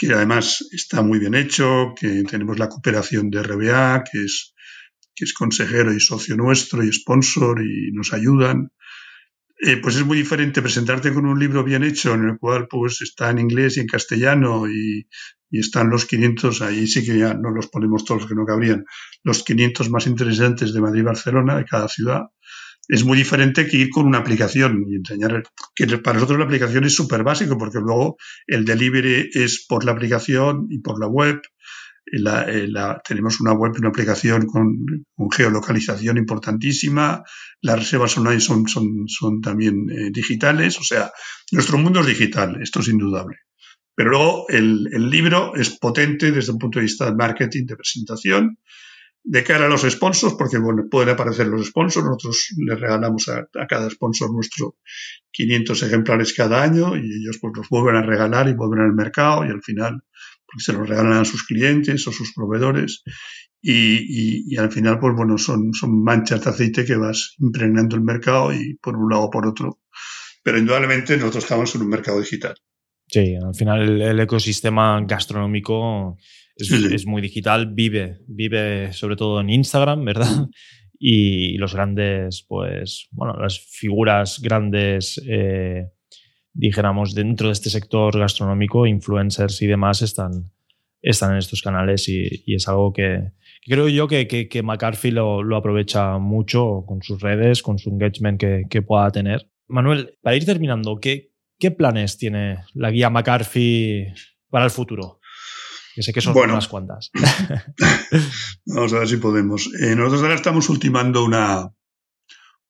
que 0.00 0.14
además 0.14 0.66
está 0.72 1.02
muy 1.02 1.18
bien 1.18 1.34
hecho, 1.34 1.92
que 1.94 2.22
tenemos 2.22 2.58
la 2.58 2.70
cooperación 2.70 3.28
de 3.28 3.42
RBA, 3.42 4.02
que 4.10 4.24
es, 4.24 4.54
que 5.14 5.26
es 5.26 5.34
consejero 5.34 5.92
y 5.92 6.00
socio 6.00 6.36
nuestro 6.36 6.82
y 6.82 6.90
sponsor 6.90 7.62
y 7.62 7.92
nos 7.92 8.14
ayudan. 8.14 8.72
Eh, 9.58 9.76
pues 9.76 9.96
es 9.96 10.06
muy 10.06 10.16
diferente 10.16 10.62
presentarte 10.62 11.12
con 11.12 11.26
un 11.26 11.38
libro 11.38 11.62
bien 11.62 11.84
hecho 11.84 12.14
en 12.14 12.30
el 12.30 12.38
cual 12.38 12.66
pues 12.66 13.02
está 13.02 13.28
en 13.28 13.40
inglés 13.40 13.76
y 13.76 13.80
en 13.80 13.88
castellano 13.88 14.66
y, 14.70 15.06
están 15.50 15.90
los 15.90 16.06
500, 16.06 16.62
ahí 16.62 16.86
sí 16.86 17.04
que 17.04 17.18
ya 17.18 17.34
no 17.34 17.50
los 17.50 17.66
ponemos 17.66 18.04
todos 18.04 18.26
que 18.26 18.36
no 18.36 18.46
cabrían, 18.46 18.84
los 19.24 19.42
500 19.42 19.90
más 19.90 20.06
interesantes 20.06 20.72
de 20.72 20.80
Madrid 20.80 21.00
y 21.00 21.04
Barcelona, 21.04 21.58
de 21.58 21.64
cada 21.64 21.88
ciudad. 21.88 22.22
Es 22.92 23.04
muy 23.04 23.16
diferente 23.16 23.68
que 23.68 23.76
ir 23.76 23.88
con 23.88 24.04
una 24.04 24.18
aplicación 24.18 24.84
y 24.88 24.96
enseñar 24.96 25.44
que 25.76 25.86
para 25.98 26.14
nosotros 26.14 26.40
la 26.40 26.44
aplicación 26.44 26.82
es 26.82 26.92
súper 26.92 27.22
básico 27.22 27.56
porque 27.56 27.78
luego 27.78 28.16
el 28.48 28.64
delivery 28.64 29.30
es 29.32 29.64
por 29.68 29.84
la 29.84 29.92
aplicación 29.92 30.66
y 30.70 30.80
por 30.80 30.98
la 30.98 31.06
web 31.06 31.40
eh, 32.12 32.66
la, 32.66 33.00
tenemos 33.06 33.40
una 33.40 33.52
web 33.52 33.74
y 33.76 33.78
una 33.78 33.90
aplicación 33.90 34.46
con, 34.46 34.84
geolocalización 35.30 36.18
importantísima. 36.18 37.22
Las 37.60 37.78
reservas 37.78 38.18
online 38.18 38.40
son, 38.40 38.66
son, 38.66 39.04
son 39.06 39.40
también 39.40 39.88
eh, 39.88 40.10
digitales. 40.12 40.76
O 40.80 40.82
sea, 40.82 41.12
nuestro 41.52 41.78
mundo 41.78 42.00
es 42.00 42.06
digital, 42.06 42.60
esto 42.60 42.80
es 42.80 42.88
indudable. 42.88 43.36
Pero 43.94 44.10
luego 44.10 44.46
el, 44.48 44.88
el, 44.92 45.10
libro 45.10 45.54
es 45.54 45.78
potente 45.78 46.32
desde 46.32 46.50
un 46.50 46.58
punto 46.58 46.80
de 46.80 46.86
vista 46.86 47.04
de 47.04 47.14
marketing, 47.14 47.66
de 47.66 47.76
presentación, 47.76 48.58
de 49.22 49.44
cara 49.44 49.66
a 49.66 49.68
los 49.68 49.82
sponsors, 49.82 50.34
porque 50.34 50.58
bueno, 50.58 50.84
pueden 50.90 51.10
aparecer 51.10 51.46
los 51.46 51.66
sponsors. 51.66 52.04
Nosotros 52.06 52.48
les 52.56 52.80
regalamos 52.80 53.28
a, 53.28 53.46
cada 53.66 53.90
sponsor 53.90 54.32
nuestro 54.32 54.76
500 55.32 55.82
ejemplares 55.82 56.32
cada 56.32 56.62
año 56.62 56.96
y 56.96 57.00
ellos 57.00 57.38
pues 57.40 57.52
los 57.56 57.68
vuelven 57.68 57.96
a 57.96 58.02
regalar 58.02 58.48
y 58.48 58.54
vuelven 58.54 58.80
al 58.80 58.94
mercado 58.94 59.44
y 59.44 59.50
al 59.50 59.62
final 59.62 60.02
porque 60.46 60.64
se 60.64 60.72
los 60.72 60.88
regalan 60.88 61.12
a 61.12 61.24
sus 61.24 61.44
clientes 61.44 62.06
o 62.08 62.12
sus 62.12 62.32
proveedores 62.34 63.04
y, 63.62 64.56
al 64.56 64.72
final, 64.72 64.98
pues 64.98 65.14
bueno, 65.14 65.36
son, 65.36 65.74
son 65.74 66.02
manchas 66.02 66.42
de 66.42 66.50
aceite 66.50 66.84
que 66.84 66.96
vas 66.96 67.34
impregnando 67.38 67.96
el 67.96 68.02
mercado 68.02 68.52
y 68.52 68.74
por 68.74 68.96
un 68.96 69.10
lado 69.10 69.24
o 69.24 69.30
por 69.30 69.46
otro. 69.46 69.80
Pero 70.42 70.58
indudablemente 70.58 71.16
nosotros 71.16 71.44
estamos 71.44 71.74
en 71.74 71.82
un 71.82 71.88
mercado 71.88 72.20
digital. 72.20 72.54
Sí, 73.10 73.34
al 73.34 73.54
final 73.54 74.00
el, 74.00 74.20
ecosistema 74.20 75.00
gastronómico 75.06 76.16
es, 76.56 77.06
muy 77.06 77.22
digital, 77.22 77.72
vive, 77.72 78.18
vive 78.28 78.92
sobre 78.92 79.16
todo 79.16 79.40
en 79.40 79.50
Instagram, 79.50 80.04
¿verdad? 80.04 80.48
Y 81.02 81.56
los 81.56 81.72
grandes, 81.72 82.44
pues, 82.46 83.08
bueno, 83.12 83.32
las 83.40 83.58
figuras 83.58 84.38
grandes 84.38 85.18
eh, 85.26 85.86
dijéramos, 86.52 87.14
dentro 87.14 87.48
de 87.48 87.52
este 87.52 87.70
sector 87.70 88.18
gastronómico, 88.18 88.86
influencers 88.86 89.62
y 89.62 89.66
demás 89.66 90.02
están, 90.02 90.52
están 91.02 91.32
en 91.32 91.38
estos 91.38 91.62
canales 91.62 92.08
y, 92.08 92.42
es 92.46 92.68
algo 92.68 92.92
que, 92.92 93.32
creo 93.64 93.88
yo 93.88 94.08
que, 94.08 94.26
que, 94.26 94.62
McCarthy 94.62 95.10
lo, 95.10 95.42
lo, 95.42 95.56
aprovecha 95.56 96.18
mucho 96.18 96.84
con 96.86 97.02
sus 97.02 97.20
redes, 97.20 97.62
con 97.62 97.78
su 97.78 97.90
engagement 97.90 98.40
que, 98.68 98.82
pueda 98.82 99.10
tener. 99.10 99.48
Manuel, 99.68 100.18
para 100.22 100.36
ir 100.36 100.44
terminando, 100.44 100.98
¿qué, 100.98 101.29
¿qué 101.60 101.70
planes 101.70 102.18
tiene 102.18 102.64
la 102.74 102.90
guía 102.90 103.10
McCarthy 103.10 104.06
para 104.48 104.64
el 104.64 104.70
futuro? 104.72 105.20
Que 105.94 106.02
sé 106.02 106.12
que 106.12 106.20
son 106.20 106.36
unas 106.36 106.66
cuantas. 106.66 107.10
Vamos 108.66 108.92
a 108.92 108.98
ver 108.98 109.08
si 109.08 109.18
podemos. 109.18 109.70
Eh, 109.80 109.94
nosotros 109.94 110.22
ahora 110.22 110.34
estamos 110.34 110.68
ultimando 110.68 111.24
una, 111.24 111.68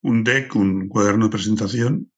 un 0.03 0.25
deck, 0.25 0.55
un 0.57 0.89
cuaderno 0.89 1.27
de 1.27 1.31
presentación, 1.31 2.11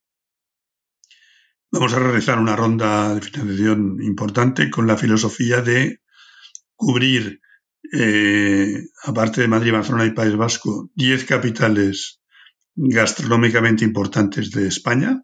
Vamos 1.72 1.94
a 1.94 2.00
realizar 2.00 2.38
una 2.38 2.54
ronda 2.54 3.14
de 3.14 3.22
financiación 3.22 3.96
importante 4.02 4.68
con 4.68 4.86
la 4.86 4.98
filosofía 4.98 5.62
de 5.62 6.02
cubrir, 6.76 7.40
eh, 7.94 8.78
aparte 9.04 9.40
de 9.40 9.48
Madrid, 9.48 9.72
Barcelona 9.72 10.04
y 10.04 10.10
País 10.10 10.36
Vasco, 10.36 10.90
10 10.96 11.24
capitales 11.24 12.20
gastronómicamente 12.74 13.86
importantes 13.86 14.50
de 14.50 14.68
España. 14.68 15.22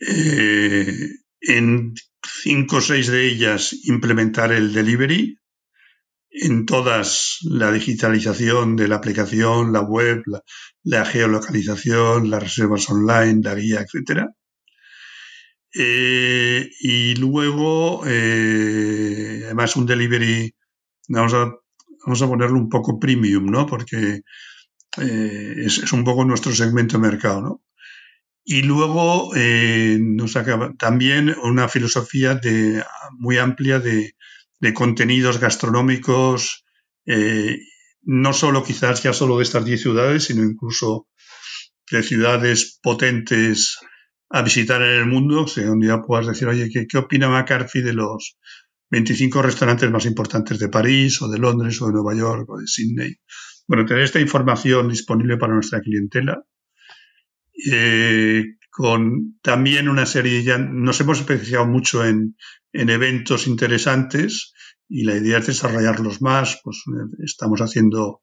Eh, 0.00 1.10
en 1.40 1.94
cinco 2.22 2.76
o 2.76 2.80
seis 2.80 3.08
de 3.08 3.26
ellas 3.26 3.74
implementar 3.84 4.52
el 4.52 4.72
delivery, 4.72 5.38
en 6.30 6.66
todas 6.66 7.38
la 7.42 7.72
digitalización 7.72 8.76
de 8.76 8.88
la 8.88 8.96
aplicación, 8.96 9.72
la 9.72 9.80
web, 9.80 10.22
la, 10.84 11.04
geolocalización, 11.04 12.30
las 12.30 12.42
reservas 12.42 12.88
online, 12.90 13.40
la 13.42 13.54
guía, 13.54 13.80
etcétera. 13.80 14.28
Eh, 15.74 16.70
y 16.80 17.14
luego, 17.16 18.02
eh, 18.06 19.42
además, 19.46 19.76
un 19.76 19.86
delivery, 19.86 20.54
vamos 21.08 21.34
a, 21.34 21.52
vamos 22.04 22.22
a 22.22 22.26
ponerlo 22.28 22.56
un 22.56 22.68
poco 22.68 22.98
premium, 22.98 23.46
¿no? 23.46 23.66
Porque 23.66 24.22
es, 24.96 25.92
un 25.92 26.04
poco 26.04 26.24
nuestro 26.24 26.52
segmento 26.54 26.98
de 26.98 27.08
mercado, 27.08 27.40
¿no? 27.40 27.62
Y 28.50 28.62
luego 28.62 29.30
nos 29.34 30.36
acaba 30.36 30.72
también 30.78 31.36
una 31.42 31.68
filosofía 31.68 32.34
de, 32.34 32.82
muy 33.18 33.36
amplia 33.36 33.78
de, 33.78 34.14
contenidos 34.72 35.38
gastronómicos, 35.38 36.64
no 38.04 38.32
solo 38.32 38.64
quizás 38.64 39.02
ya 39.02 39.12
solo 39.12 39.36
de 39.36 39.42
estas 39.42 39.66
10 39.66 39.82
ciudades, 39.82 40.24
sino 40.24 40.44
incluso 40.44 41.08
de 41.90 42.02
ciudades 42.02 42.78
potentes 42.82 43.80
a 44.30 44.40
visitar 44.40 44.80
en 44.80 44.96
el 44.96 45.04
mundo, 45.04 45.46
si 45.46 45.60
un 45.60 45.80
día 45.80 46.00
puedas 46.00 46.28
decir, 46.28 46.48
oye, 46.48 46.70
¿qué, 46.72 46.86
¿qué, 46.86 46.96
opina 46.96 47.28
McCarthy 47.28 47.82
de 47.82 47.92
los 47.92 48.38
25 48.88 49.42
restaurantes 49.42 49.90
más 49.90 50.06
importantes 50.06 50.58
de 50.58 50.70
París 50.70 51.20
o 51.20 51.28
de 51.28 51.38
Londres 51.38 51.82
o 51.82 51.88
de 51.88 51.92
Nueva 51.92 52.14
York 52.14 52.48
o 52.48 52.58
de 52.58 52.66
Sydney? 52.66 53.14
Bueno, 53.66 53.84
tener 53.84 54.04
esta 54.04 54.20
información 54.20 54.88
disponible 54.88 55.36
para 55.36 55.52
nuestra 55.52 55.82
clientela. 55.82 56.42
Eh, 57.72 58.44
con 58.70 59.38
también 59.42 59.88
una 59.88 60.06
serie, 60.06 60.42
ya 60.44 60.58
nos 60.58 61.00
hemos 61.00 61.18
especializado 61.18 61.66
mucho 61.66 62.04
en, 62.04 62.36
en 62.72 62.90
eventos 62.90 63.46
interesantes 63.46 64.52
y 64.88 65.04
la 65.04 65.16
idea 65.16 65.38
es 65.38 65.46
desarrollarlos 65.46 66.22
más. 66.22 66.60
Pues 66.62 66.84
estamos 67.24 67.60
haciendo 67.60 68.22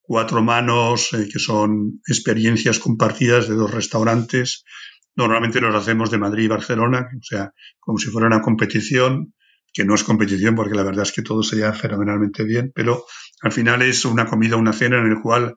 cuatro 0.00 0.42
manos, 0.42 1.12
eh, 1.12 1.28
que 1.30 1.38
son 1.38 2.00
experiencias 2.06 2.78
compartidas 2.78 3.48
de 3.48 3.54
dos 3.54 3.72
restaurantes 3.72 4.64
Normalmente 5.16 5.62
los 5.62 5.74
hacemos 5.74 6.10
de 6.10 6.18
Madrid 6.18 6.44
y 6.44 6.48
Barcelona, 6.48 7.08
o 7.18 7.22
sea, 7.22 7.52
como 7.80 7.96
si 7.98 8.10
fuera 8.10 8.26
una 8.26 8.42
competición, 8.42 9.32
que 9.72 9.84
no 9.84 9.94
es 9.94 10.04
competición 10.04 10.54
porque 10.54 10.76
la 10.76 10.82
verdad 10.82 11.04
es 11.04 11.12
que 11.12 11.22
todo 11.22 11.42
se 11.42 11.56
lleva 11.56 11.72
fenomenalmente 11.72 12.44
bien, 12.44 12.70
pero 12.74 13.04
al 13.40 13.50
final 13.50 13.80
es 13.80 14.04
una 14.04 14.26
comida, 14.26 14.56
una 14.56 14.74
cena 14.74 14.98
en 14.98 15.06
el 15.06 15.20
cual 15.22 15.56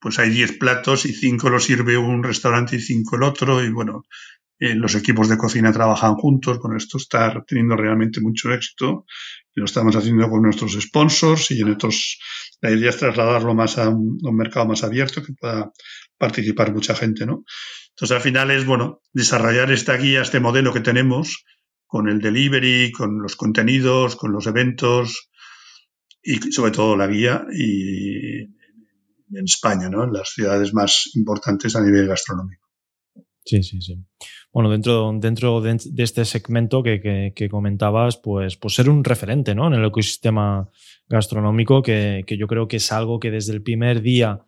pues 0.00 0.18
hay 0.18 0.30
10 0.30 0.58
platos 0.58 1.04
y 1.06 1.12
5 1.12 1.50
los 1.50 1.64
sirve 1.64 1.96
un 1.96 2.22
restaurante 2.22 2.76
y 2.76 2.80
5 2.80 3.16
el 3.16 3.22
otro 3.22 3.62
y 3.62 3.70
bueno, 3.70 4.02
eh, 4.58 4.74
los 4.74 4.94
equipos 4.94 5.28
de 5.28 5.38
cocina 5.38 5.72
trabajan 5.72 6.14
juntos, 6.14 6.58
con 6.58 6.76
esto 6.76 6.98
está 6.98 7.42
teniendo 7.46 7.76
realmente 7.76 8.20
mucho 8.20 8.52
éxito. 8.52 9.06
Lo 9.54 9.64
estamos 9.64 9.96
haciendo 9.96 10.28
con 10.28 10.42
nuestros 10.42 10.72
sponsors 10.80 11.50
y 11.50 11.60
en 11.62 11.70
otros, 11.70 12.18
la 12.60 12.70
idea 12.70 12.90
es 12.90 12.98
trasladarlo 12.98 13.54
más 13.54 13.78
a 13.78 13.88
un, 13.88 14.18
a 14.24 14.28
un 14.28 14.36
mercado 14.36 14.66
más 14.66 14.84
abierto 14.84 15.22
que 15.22 15.32
pueda 15.32 15.72
participar 16.18 16.72
mucha 16.72 16.94
gente, 16.94 17.24
¿no? 17.24 17.44
Entonces, 17.90 18.14
al 18.14 18.22
final 18.22 18.50
es, 18.50 18.64
bueno, 18.64 19.00
desarrollar 19.12 19.70
esta 19.72 19.96
guía, 19.96 20.22
este 20.22 20.40
modelo 20.40 20.72
que 20.72 20.80
tenemos 20.80 21.44
con 21.86 22.08
el 22.08 22.20
delivery, 22.20 22.92
con 22.92 23.20
los 23.20 23.36
contenidos, 23.36 24.14
con 24.14 24.30
los 24.30 24.46
eventos 24.46 25.30
y 26.22 26.36
sobre 26.52 26.70
todo 26.70 26.96
la 26.96 27.08
guía 27.08 27.44
y 27.52 28.29
en 29.32 29.44
España, 29.44 29.88
¿no? 29.88 30.04
En 30.04 30.12
las 30.12 30.30
ciudades 30.30 30.72
más 30.74 31.10
importantes 31.14 31.76
a 31.76 31.80
nivel 31.80 32.06
gastronómico. 32.06 32.68
Sí, 33.44 33.62
sí, 33.62 33.80
sí. 33.80 33.96
Bueno, 34.52 34.70
dentro, 34.70 35.12
dentro 35.14 35.60
de, 35.60 35.78
este 35.98 36.24
segmento 36.24 36.82
que, 36.82 37.48
comentabas, 37.50 38.16
pues, 38.16 38.56
pues 38.56 38.74
ser 38.74 38.90
un 38.90 39.04
referente 39.04 39.54
¿no? 39.54 39.68
en 39.68 39.74
el 39.74 39.84
ecosistema 39.84 40.68
gastronómico, 41.08 41.82
que, 41.82 42.24
que, 42.26 42.36
yo 42.36 42.46
creo 42.46 42.68
que 42.68 42.76
es 42.76 42.92
algo 42.92 43.18
que 43.20 43.30
desde 43.30 43.52
el 43.52 43.62
primer 43.62 44.02
día 44.02 44.46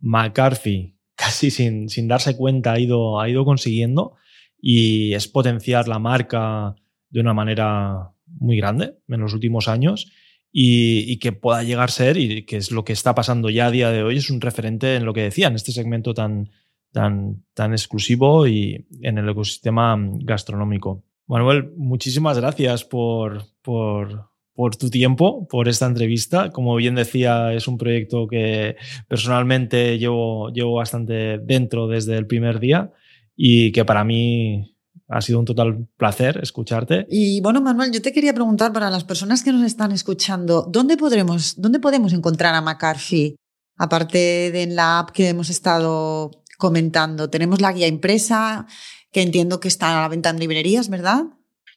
McCarthy 0.00 0.98
casi 1.14 1.50
sin, 1.50 1.88
sin 1.88 2.08
darse 2.08 2.36
cuenta 2.36 2.72
ha 2.72 2.80
ido, 2.80 3.20
ha 3.20 3.28
ido 3.28 3.44
consiguiendo 3.44 4.16
y 4.60 5.14
es 5.14 5.28
potenciar 5.28 5.88
la 5.88 5.98
marca 5.98 6.74
de 7.10 7.20
una 7.20 7.34
manera 7.34 8.10
muy 8.26 8.56
grande 8.56 8.96
en 9.08 9.20
los 9.20 9.34
últimos 9.34 9.68
años 9.68 10.10
y, 10.56 11.16
que 11.18 11.32
pueda 11.32 11.64
llegar 11.64 11.88
a 11.88 11.92
ser, 11.92 12.16
y 12.16 12.44
que 12.44 12.56
es 12.56 12.70
lo 12.70 12.84
que 12.84 12.92
está 12.92 13.12
pasando 13.12 13.50
ya 13.50 13.66
a 13.66 13.70
día 13.72 13.90
de 13.90 14.04
hoy, 14.04 14.18
es 14.18 14.30
un 14.30 14.40
referente 14.40 14.94
en 14.94 15.04
lo 15.04 15.12
que 15.12 15.22
decía, 15.22 15.48
en 15.48 15.56
este 15.56 15.72
segmento 15.72 16.14
tan, 16.14 16.50
tan, 16.92 17.44
tan 17.54 17.72
exclusivo 17.72 18.46
y 18.46 18.86
en 19.02 19.18
el 19.18 19.28
ecosistema 19.28 19.98
gastronómico. 19.98 21.02
Manuel, 21.26 21.72
muchísimas 21.76 22.38
gracias 22.38 22.84
por, 22.84 23.46
por, 23.62 24.28
por 24.54 24.76
tu 24.76 24.90
tiempo, 24.90 25.48
por 25.48 25.66
esta 25.66 25.86
entrevista. 25.86 26.50
Como 26.50 26.76
bien 26.76 26.94
decía, 26.94 27.52
es 27.52 27.66
un 27.66 27.76
proyecto 27.76 28.28
que 28.28 28.76
personalmente 29.08 29.98
llevo, 29.98 30.50
llevo 30.52 30.74
bastante 30.74 31.38
dentro 31.38 31.88
desde 31.88 32.16
el 32.16 32.28
primer 32.28 32.60
día 32.60 32.92
y 33.34 33.72
que 33.72 33.84
para 33.84 34.04
mí 34.04 34.73
ha 35.14 35.20
sido 35.20 35.38
un 35.38 35.44
total 35.44 35.86
placer 35.96 36.40
escucharte. 36.42 37.06
Y 37.08 37.40
bueno, 37.40 37.60
Manuel, 37.60 37.92
yo 37.92 38.02
te 38.02 38.12
quería 38.12 38.34
preguntar 38.34 38.72
para 38.72 38.90
las 38.90 39.04
personas 39.04 39.44
que 39.44 39.52
nos 39.52 39.62
están 39.62 39.92
escuchando, 39.92 40.66
¿dónde, 40.68 40.96
podremos, 40.96 41.54
dónde 41.56 41.78
podemos 41.78 42.12
encontrar 42.12 42.54
a 42.54 42.60
McCarthy 42.60 43.36
Aparte 43.76 44.18
de 44.52 44.62
en 44.62 44.76
la 44.76 45.00
app 45.00 45.10
que 45.10 45.28
hemos 45.28 45.50
estado 45.50 46.30
comentando, 46.58 47.28
tenemos 47.28 47.60
la 47.60 47.72
guía 47.72 47.88
impresa, 47.88 48.66
que 49.12 49.22
entiendo 49.22 49.58
que 49.58 49.68
está 49.68 49.90
a 49.90 50.02
la 50.02 50.08
venta 50.08 50.30
en 50.30 50.38
librerías, 50.38 50.88
¿verdad? 50.88 51.24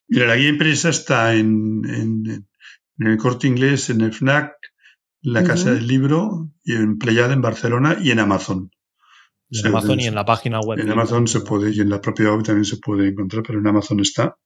Mira, 0.07 0.27
la 0.27 0.35
guía 0.35 0.49
impresa 0.49 0.89
está 0.89 1.33
en, 1.33 1.81
en, 1.85 2.47
el 2.99 3.17
corte 3.17 3.47
inglés, 3.47 3.89
en 3.89 4.01
el 4.01 4.13
FNAC, 4.13 4.53
en 5.23 5.33
la 5.33 5.43
Casa 5.43 5.71
del 5.71 5.87
Libro, 5.87 6.51
y 6.63 6.75
en 6.75 6.99
Playada 6.99 7.33
en 7.33 7.41
Barcelona 7.41 7.97
y 7.99 8.11
en 8.11 8.19
Amazon. 8.19 8.69
En 9.49 9.67
Amazon 9.67 9.99
y 9.99 10.07
en 10.07 10.15
la 10.15 10.25
página 10.25 10.59
web. 10.59 10.79
En 10.79 10.91
Amazon 10.91 11.27
se 11.27 11.41
puede, 11.41 11.71
y 11.71 11.79
en 11.79 11.89
la 11.89 12.01
propia 12.01 12.31
web 12.31 12.43
también 12.43 12.65
se 12.65 12.77
puede 12.77 13.07
encontrar, 13.07 13.43
pero 13.45 13.59
en 13.59 13.67
Amazon 13.67 13.99
está. 13.99 14.37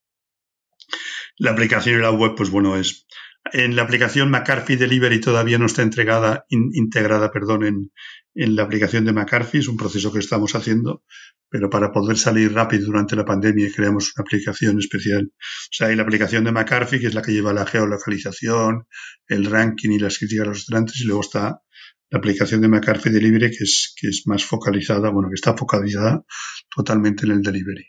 La 1.38 1.52
aplicación 1.52 2.00
y 2.00 2.02
la 2.02 2.12
web, 2.12 2.34
pues 2.36 2.50
bueno, 2.50 2.76
es. 2.78 3.08
En 3.54 3.76
la 3.76 3.82
aplicación 3.82 4.30
McCarthy 4.30 4.76
Delivery 4.76 5.20
todavía 5.20 5.58
no 5.58 5.66
está 5.66 5.82
entregada, 5.82 6.46
integrada, 6.50 7.32
perdón, 7.32 7.66
en, 7.66 7.92
en 8.36 8.56
la 8.56 8.64
aplicación 8.64 9.04
de 9.04 9.14
McCarthy. 9.14 9.58
Es 9.58 9.68
un 9.68 9.78
proceso 9.78 10.14
que 10.14 10.20
estamos 10.20 10.54
haciendo, 10.54 11.04
pero 11.50 11.68
para 11.68 11.92
poder 11.92 12.18
salir 12.18 12.54
rápido 12.54 12.86
durante 12.86 13.16
la 13.16 13.26
pandemia 13.26 13.72
creamos 13.76 14.14
una 14.16 14.22
aplicación 14.22 14.78
especial. 14.78 15.32
O 15.34 15.72
sea, 15.72 15.88
hay 15.88 15.96
la 15.96 16.04
aplicación 16.04 16.44
de 16.44 16.52
McCarthy, 16.52 17.00
que 17.00 17.08
es 17.08 17.16
la 17.16 17.24
que 17.24 17.32
lleva 17.32 17.52
la 17.52 17.66
geolocalización, 17.66 18.86
el 19.28 19.46
ranking 19.46 19.90
y 19.90 20.00
las 20.00 20.20
críticas 20.20 20.44
a 20.44 20.50
los 20.50 20.58
restaurantes, 20.60 21.02
y 21.02 21.06
luego 21.06 21.22
está 21.22 21.62
la 22.12 22.20
aplicación 22.20 22.62
de 22.62 22.68
McCarthy 22.68 23.10
Delivery, 23.10 23.50
que 23.52 23.64
es, 23.64 23.94
que 23.96 24.10
es 24.10 24.24
más 24.26 24.44
focalizada, 24.44 25.10
bueno, 25.10 25.30
que 25.30 25.36
está 25.36 25.56
focalizada 25.56 26.24
totalmente 26.76 27.26
en 27.26 27.32
el 27.32 27.42
delivery. 27.42 27.88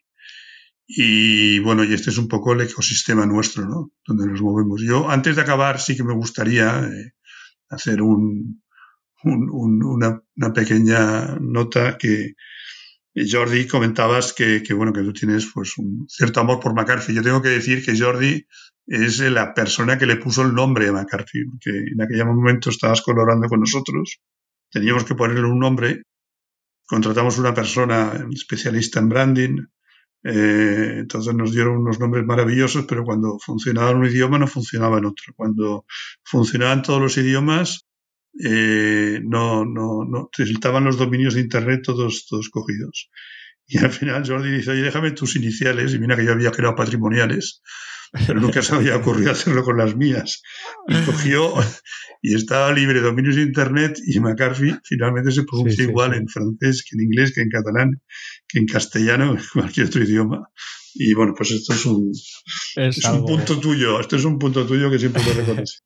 Y 0.86 1.58
bueno, 1.58 1.84
y 1.84 1.92
este 1.92 2.10
es 2.10 2.18
un 2.18 2.28
poco 2.28 2.52
el 2.52 2.60
ecosistema 2.60 3.26
nuestro, 3.26 3.66
¿no? 3.66 3.92
Donde 4.06 4.26
nos 4.28 4.40
movemos. 4.40 4.80
Yo, 4.82 5.10
antes 5.10 5.34
de 5.34 5.42
acabar, 5.42 5.80
sí 5.80 5.96
que 5.96 6.04
me 6.04 6.14
gustaría 6.14 6.84
eh, 6.84 7.12
hacer 7.68 8.00
un, 8.00 8.62
una, 9.24 10.22
pequeña 10.54 11.36
nota 11.40 11.98
que 11.98 12.34
Jordi 13.14 13.66
comentabas 13.66 14.32
que, 14.32 14.62
que, 14.62 14.74
bueno, 14.74 14.92
que 14.92 15.02
tú 15.02 15.12
tienes 15.12 15.50
pues 15.52 15.76
un 15.78 16.06
cierto 16.08 16.40
amor 16.40 16.60
por 16.60 16.74
McCarthy. 16.74 17.14
Yo 17.14 17.22
tengo 17.22 17.42
que 17.42 17.48
decir 17.48 17.84
que 17.84 17.98
Jordi 17.98 18.46
es 18.86 19.20
la 19.20 19.54
persona 19.54 19.98
que 19.98 20.06
le 20.06 20.16
puso 20.16 20.42
el 20.42 20.54
nombre 20.54 20.88
a 20.88 20.92
McCarthy, 20.92 21.44
porque 21.44 21.70
en 21.70 22.02
aquel 22.02 22.24
momento 22.26 22.70
estabas 22.70 23.02
colaborando 23.02 23.48
con 23.48 23.60
nosotros, 23.60 24.20
teníamos 24.70 25.04
que 25.04 25.14
ponerle 25.14 25.46
un 25.46 25.58
nombre, 25.58 26.02
contratamos 26.86 27.38
una 27.38 27.54
persona 27.54 28.26
especialista 28.32 29.00
en 29.00 29.08
branding, 29.08 29.58
eh, 30.24 30.98
entonces 30.98 31.34
nos 31.34 31.52
dieron 31.52 31.78
unos 31.78 31.98
nombres 31.98 32.24
maravillosos, 32.24 32.84
pero 32.86 33.04
cuando 33.04 33.38
funcionaba 33.38 33.90
en 33.90 33.96
un 33.98 34.06
idioma 34.06 34.38
no 34.38 34.46
funcionaba 34.46 34.98
en 34.98 35.06
otro. 35.06 35.32
Cuando 35.36 35.84
funcionaban 36.22 36.82
todos 36.82 37.00
los 37.00 37.16
idiomas, 37.16 37.86
eh, 38.42 39.20
no, 39.24 39.64
no, 39.64 40.04
no, 40.04 40.30
estaban 40.38 40.84
los 40.84 40.96
dominios 40.96 41.34
de 41.34 41.40
Internet 41.40 41.82
todos, 41.84 42.26
todos 42.28 42.48
cogidos. 42.50 43.10
Y 43.66 43.78
al 43.78 43.90
final 43.90 44.26
Jordi 44.26 44.50
dice, 44.50 44.72
oye, 44.72 44.82
déjame 44.82 45.12
tus 45.12 45.36
iniciales, 45.36 45.94
y 45.94 45.98
mira 45.98 46.16
que 46.16 46.24
yo 46.24 46.32
había 46.32 46.50
creado 46.50 46.74
patrimoniales, 46.76 47.62
nunca 48.34 48.62
se 48.62 48.74
había 48.74 48.96
ocurrido 48.96 49.32
hacerlo 49.32 49.64
con 49.64 49.78
las 49.78 49.96
mías. 49.96 50.42
Y 50.88 50.94
cogió 51.04 51.54
y 52.20 52.34
estaba 52.34 52.72
libre 52.72 53.00
dominios 53.00 53.36
de 53.36 53.42
Internet 53.42 53.98
y 54.06 54.20
McCarthy 54.20 54.74
finalmente 54.84 55.32
se 55.32 55.44
pronuncia 55.44 55.84
igual 55.84 56.14
en 56.14 56.28
francés 56.28 56.84
que 56.88 56.96
en 56.96 57.04
inglés, 57.04 57.32
que 57.34 57.42
en 57.42 57.48
catalán, 57.48 58.02
que 58.48 58.58
en 58.58 58.66
castellano, 58.66 59.32
en 59.32 59.40
cualquier 59.52 59.86
otro 59.86 60.02
idioma. 60.02 60.48
Y 60.94 61.14
bueno, 61.14 61.34
pues 61.36 61.52
esto 61.52 61.72
es 61.72 61.86
un, 61.86 62.12
es, 62.76 63.04
un 63.04 63.24
punto 63.24 63.58
tuyo, 63.58 63.98
esto 63.98 64.16
es 64.16 64.24
un 64.24 64.38
punto 64.38 64.66
tuyo 64.66 64.90
que 64.90 64.98
siempre 64.98 65.24
lo 65.24 65.32
reconoce. 65.32 65.78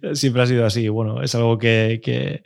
Siempre 0.14 0.42
ha 0.42 0.46
sido 0.46 0.66
así. 0.66 0.88
Bueno, 0.88 1.22
es 1.22 1.34
algo 1.34 1.58
que, 1.58 2.42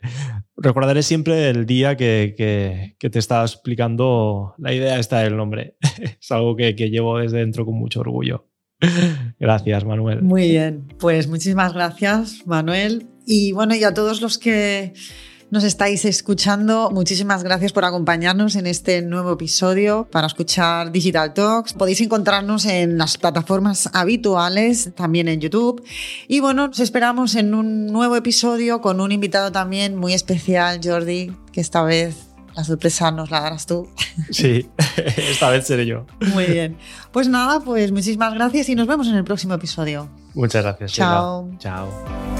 recordaré 0.55 1.03
siempre 1.03 1.49
el 1.49 1.65
día 1.65 1.95
que, 1.95 2.95
te 2.99 3.19
estaba 3.19 3.43
explicando 3.43 4.53
la 4.57 4.73
idea 4.73 4.99
esta 4.99 5.19
del 5.19 5.37
nombre. 5.37 5.77
es 6.19 6.31
algo 6.31 6.55
que, 6.55 6.73
llevo 6.73 7.19
desde 7.19 7.39
dentro 7.39 7.65
con 7.65 7.75
mucho 7.75 8.01
orgullo. 8.01 8.47
Gracias, 9.39 9.85
Manuel. 9.85 10.21
Muy 10.21 10.49
bien, 10.49 10.87
pues 10.99 11.27
muchísimas 11.27 11.73
gracias, 11.73 12.45
Manuel. 12.45 13.07
Y 13.25 13.51
bueno, 13.51 13.75
y 13.75 13.83
a 13.83 13.93
todos 13.93 14.21
los 14.21 14.37
que 14.37 14.93
nos 15.49 15.63
estáis 15.63 16.05
escuchando. 16.05 16.91
Muchísimas 16.91 17.43
gracias 17.43 17.71
por 17.71 17.85
acompañarnos 17.85 18.55
en 18.55 18.67
este 18.67 19.01
nuevo 19.01 19.33
episodio 19.33 20.07
para 20.11 20.27
escuchar 20.27 20.91
Digital 20.91 21.33
Talks. 21.33 21.73
Podéis 21.73 22.01
encontrarnos 22.01 22.65
en 22.65 22.97
las 22.97 23.17
plataformas 23.17 23.89
habituales, 23.93 24.91
también 24.95 25.27
en 25.27 25.39
YouTube. 25.39 25.83
Y 26.27 26.39
bueno, 26.39 26.67
nos 26.67 26.79
esperamos 26.79 27.35
en 27.35 27.53
un 27.53 27.87
nuevo 27.87 28.15
episodio 28.15 28.81
con 28.81 28.99
un 28.99 29.11
invitado 29.11 29.51
también 29.51 29.95
muy 29.95 30.13
especial, 30.13 30.79
Jordi, 30.83 31.31
que 31.51 31.61
esta 31.61 31.83
vez 31.83 32.27
la 32.55 32.63
sorpresa 32.63 33.11
nos 33.11 33.29
la 33.29 33.41
darás 33.41 33.67
tú. 33.67 33.87
Sí, 34.31 34.67
esta 35.17 35.49
vez 35.49 35.67
seré 35.67 35.85
yo. 35.85 36.05
Muy 36.33 36.45
bien. 36.45 36.77
Pues 37.11 37.27
nada, 37.29 37.59
pues 37.59 37.91
muchísimas 37.91 38.33
gracias 38.33 38.67
y 38.69 38.75
nos 38.75 38.87
vemos 38.87 39.07
en 39.07 39.15
el 39.15 39.23
próximo 39.23 39.53
episodio. 39.53 40.09
Muchas 40.33 40.63
gracias. 40.63 40.93
Chao. 40.93 41.49
Chao. 41.59 42.36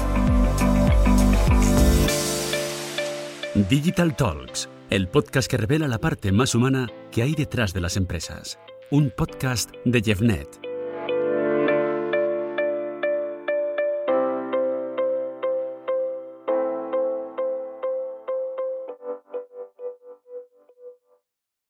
Digital 3.66 4.14
Talks, 4.14 4.68
el 4.88 5.08
podcast 5.08 5.50
que 5.50 5.56
revela 5.56 5.88
la 5.88 5.98
parte 5.98 6.30
más 6.30 6.54
humana 6.54 6.86
que 7.10 7.22
hay 7.22 7.34
detrás 7.34 7.72
de 7.72 7.80
las 7.80 7.96
empresas. 7.96 8.56
Un 8.90 9.10
podcast 9.10 9.70
de 9.84 10.00
Jeffnet. 10.00 10.67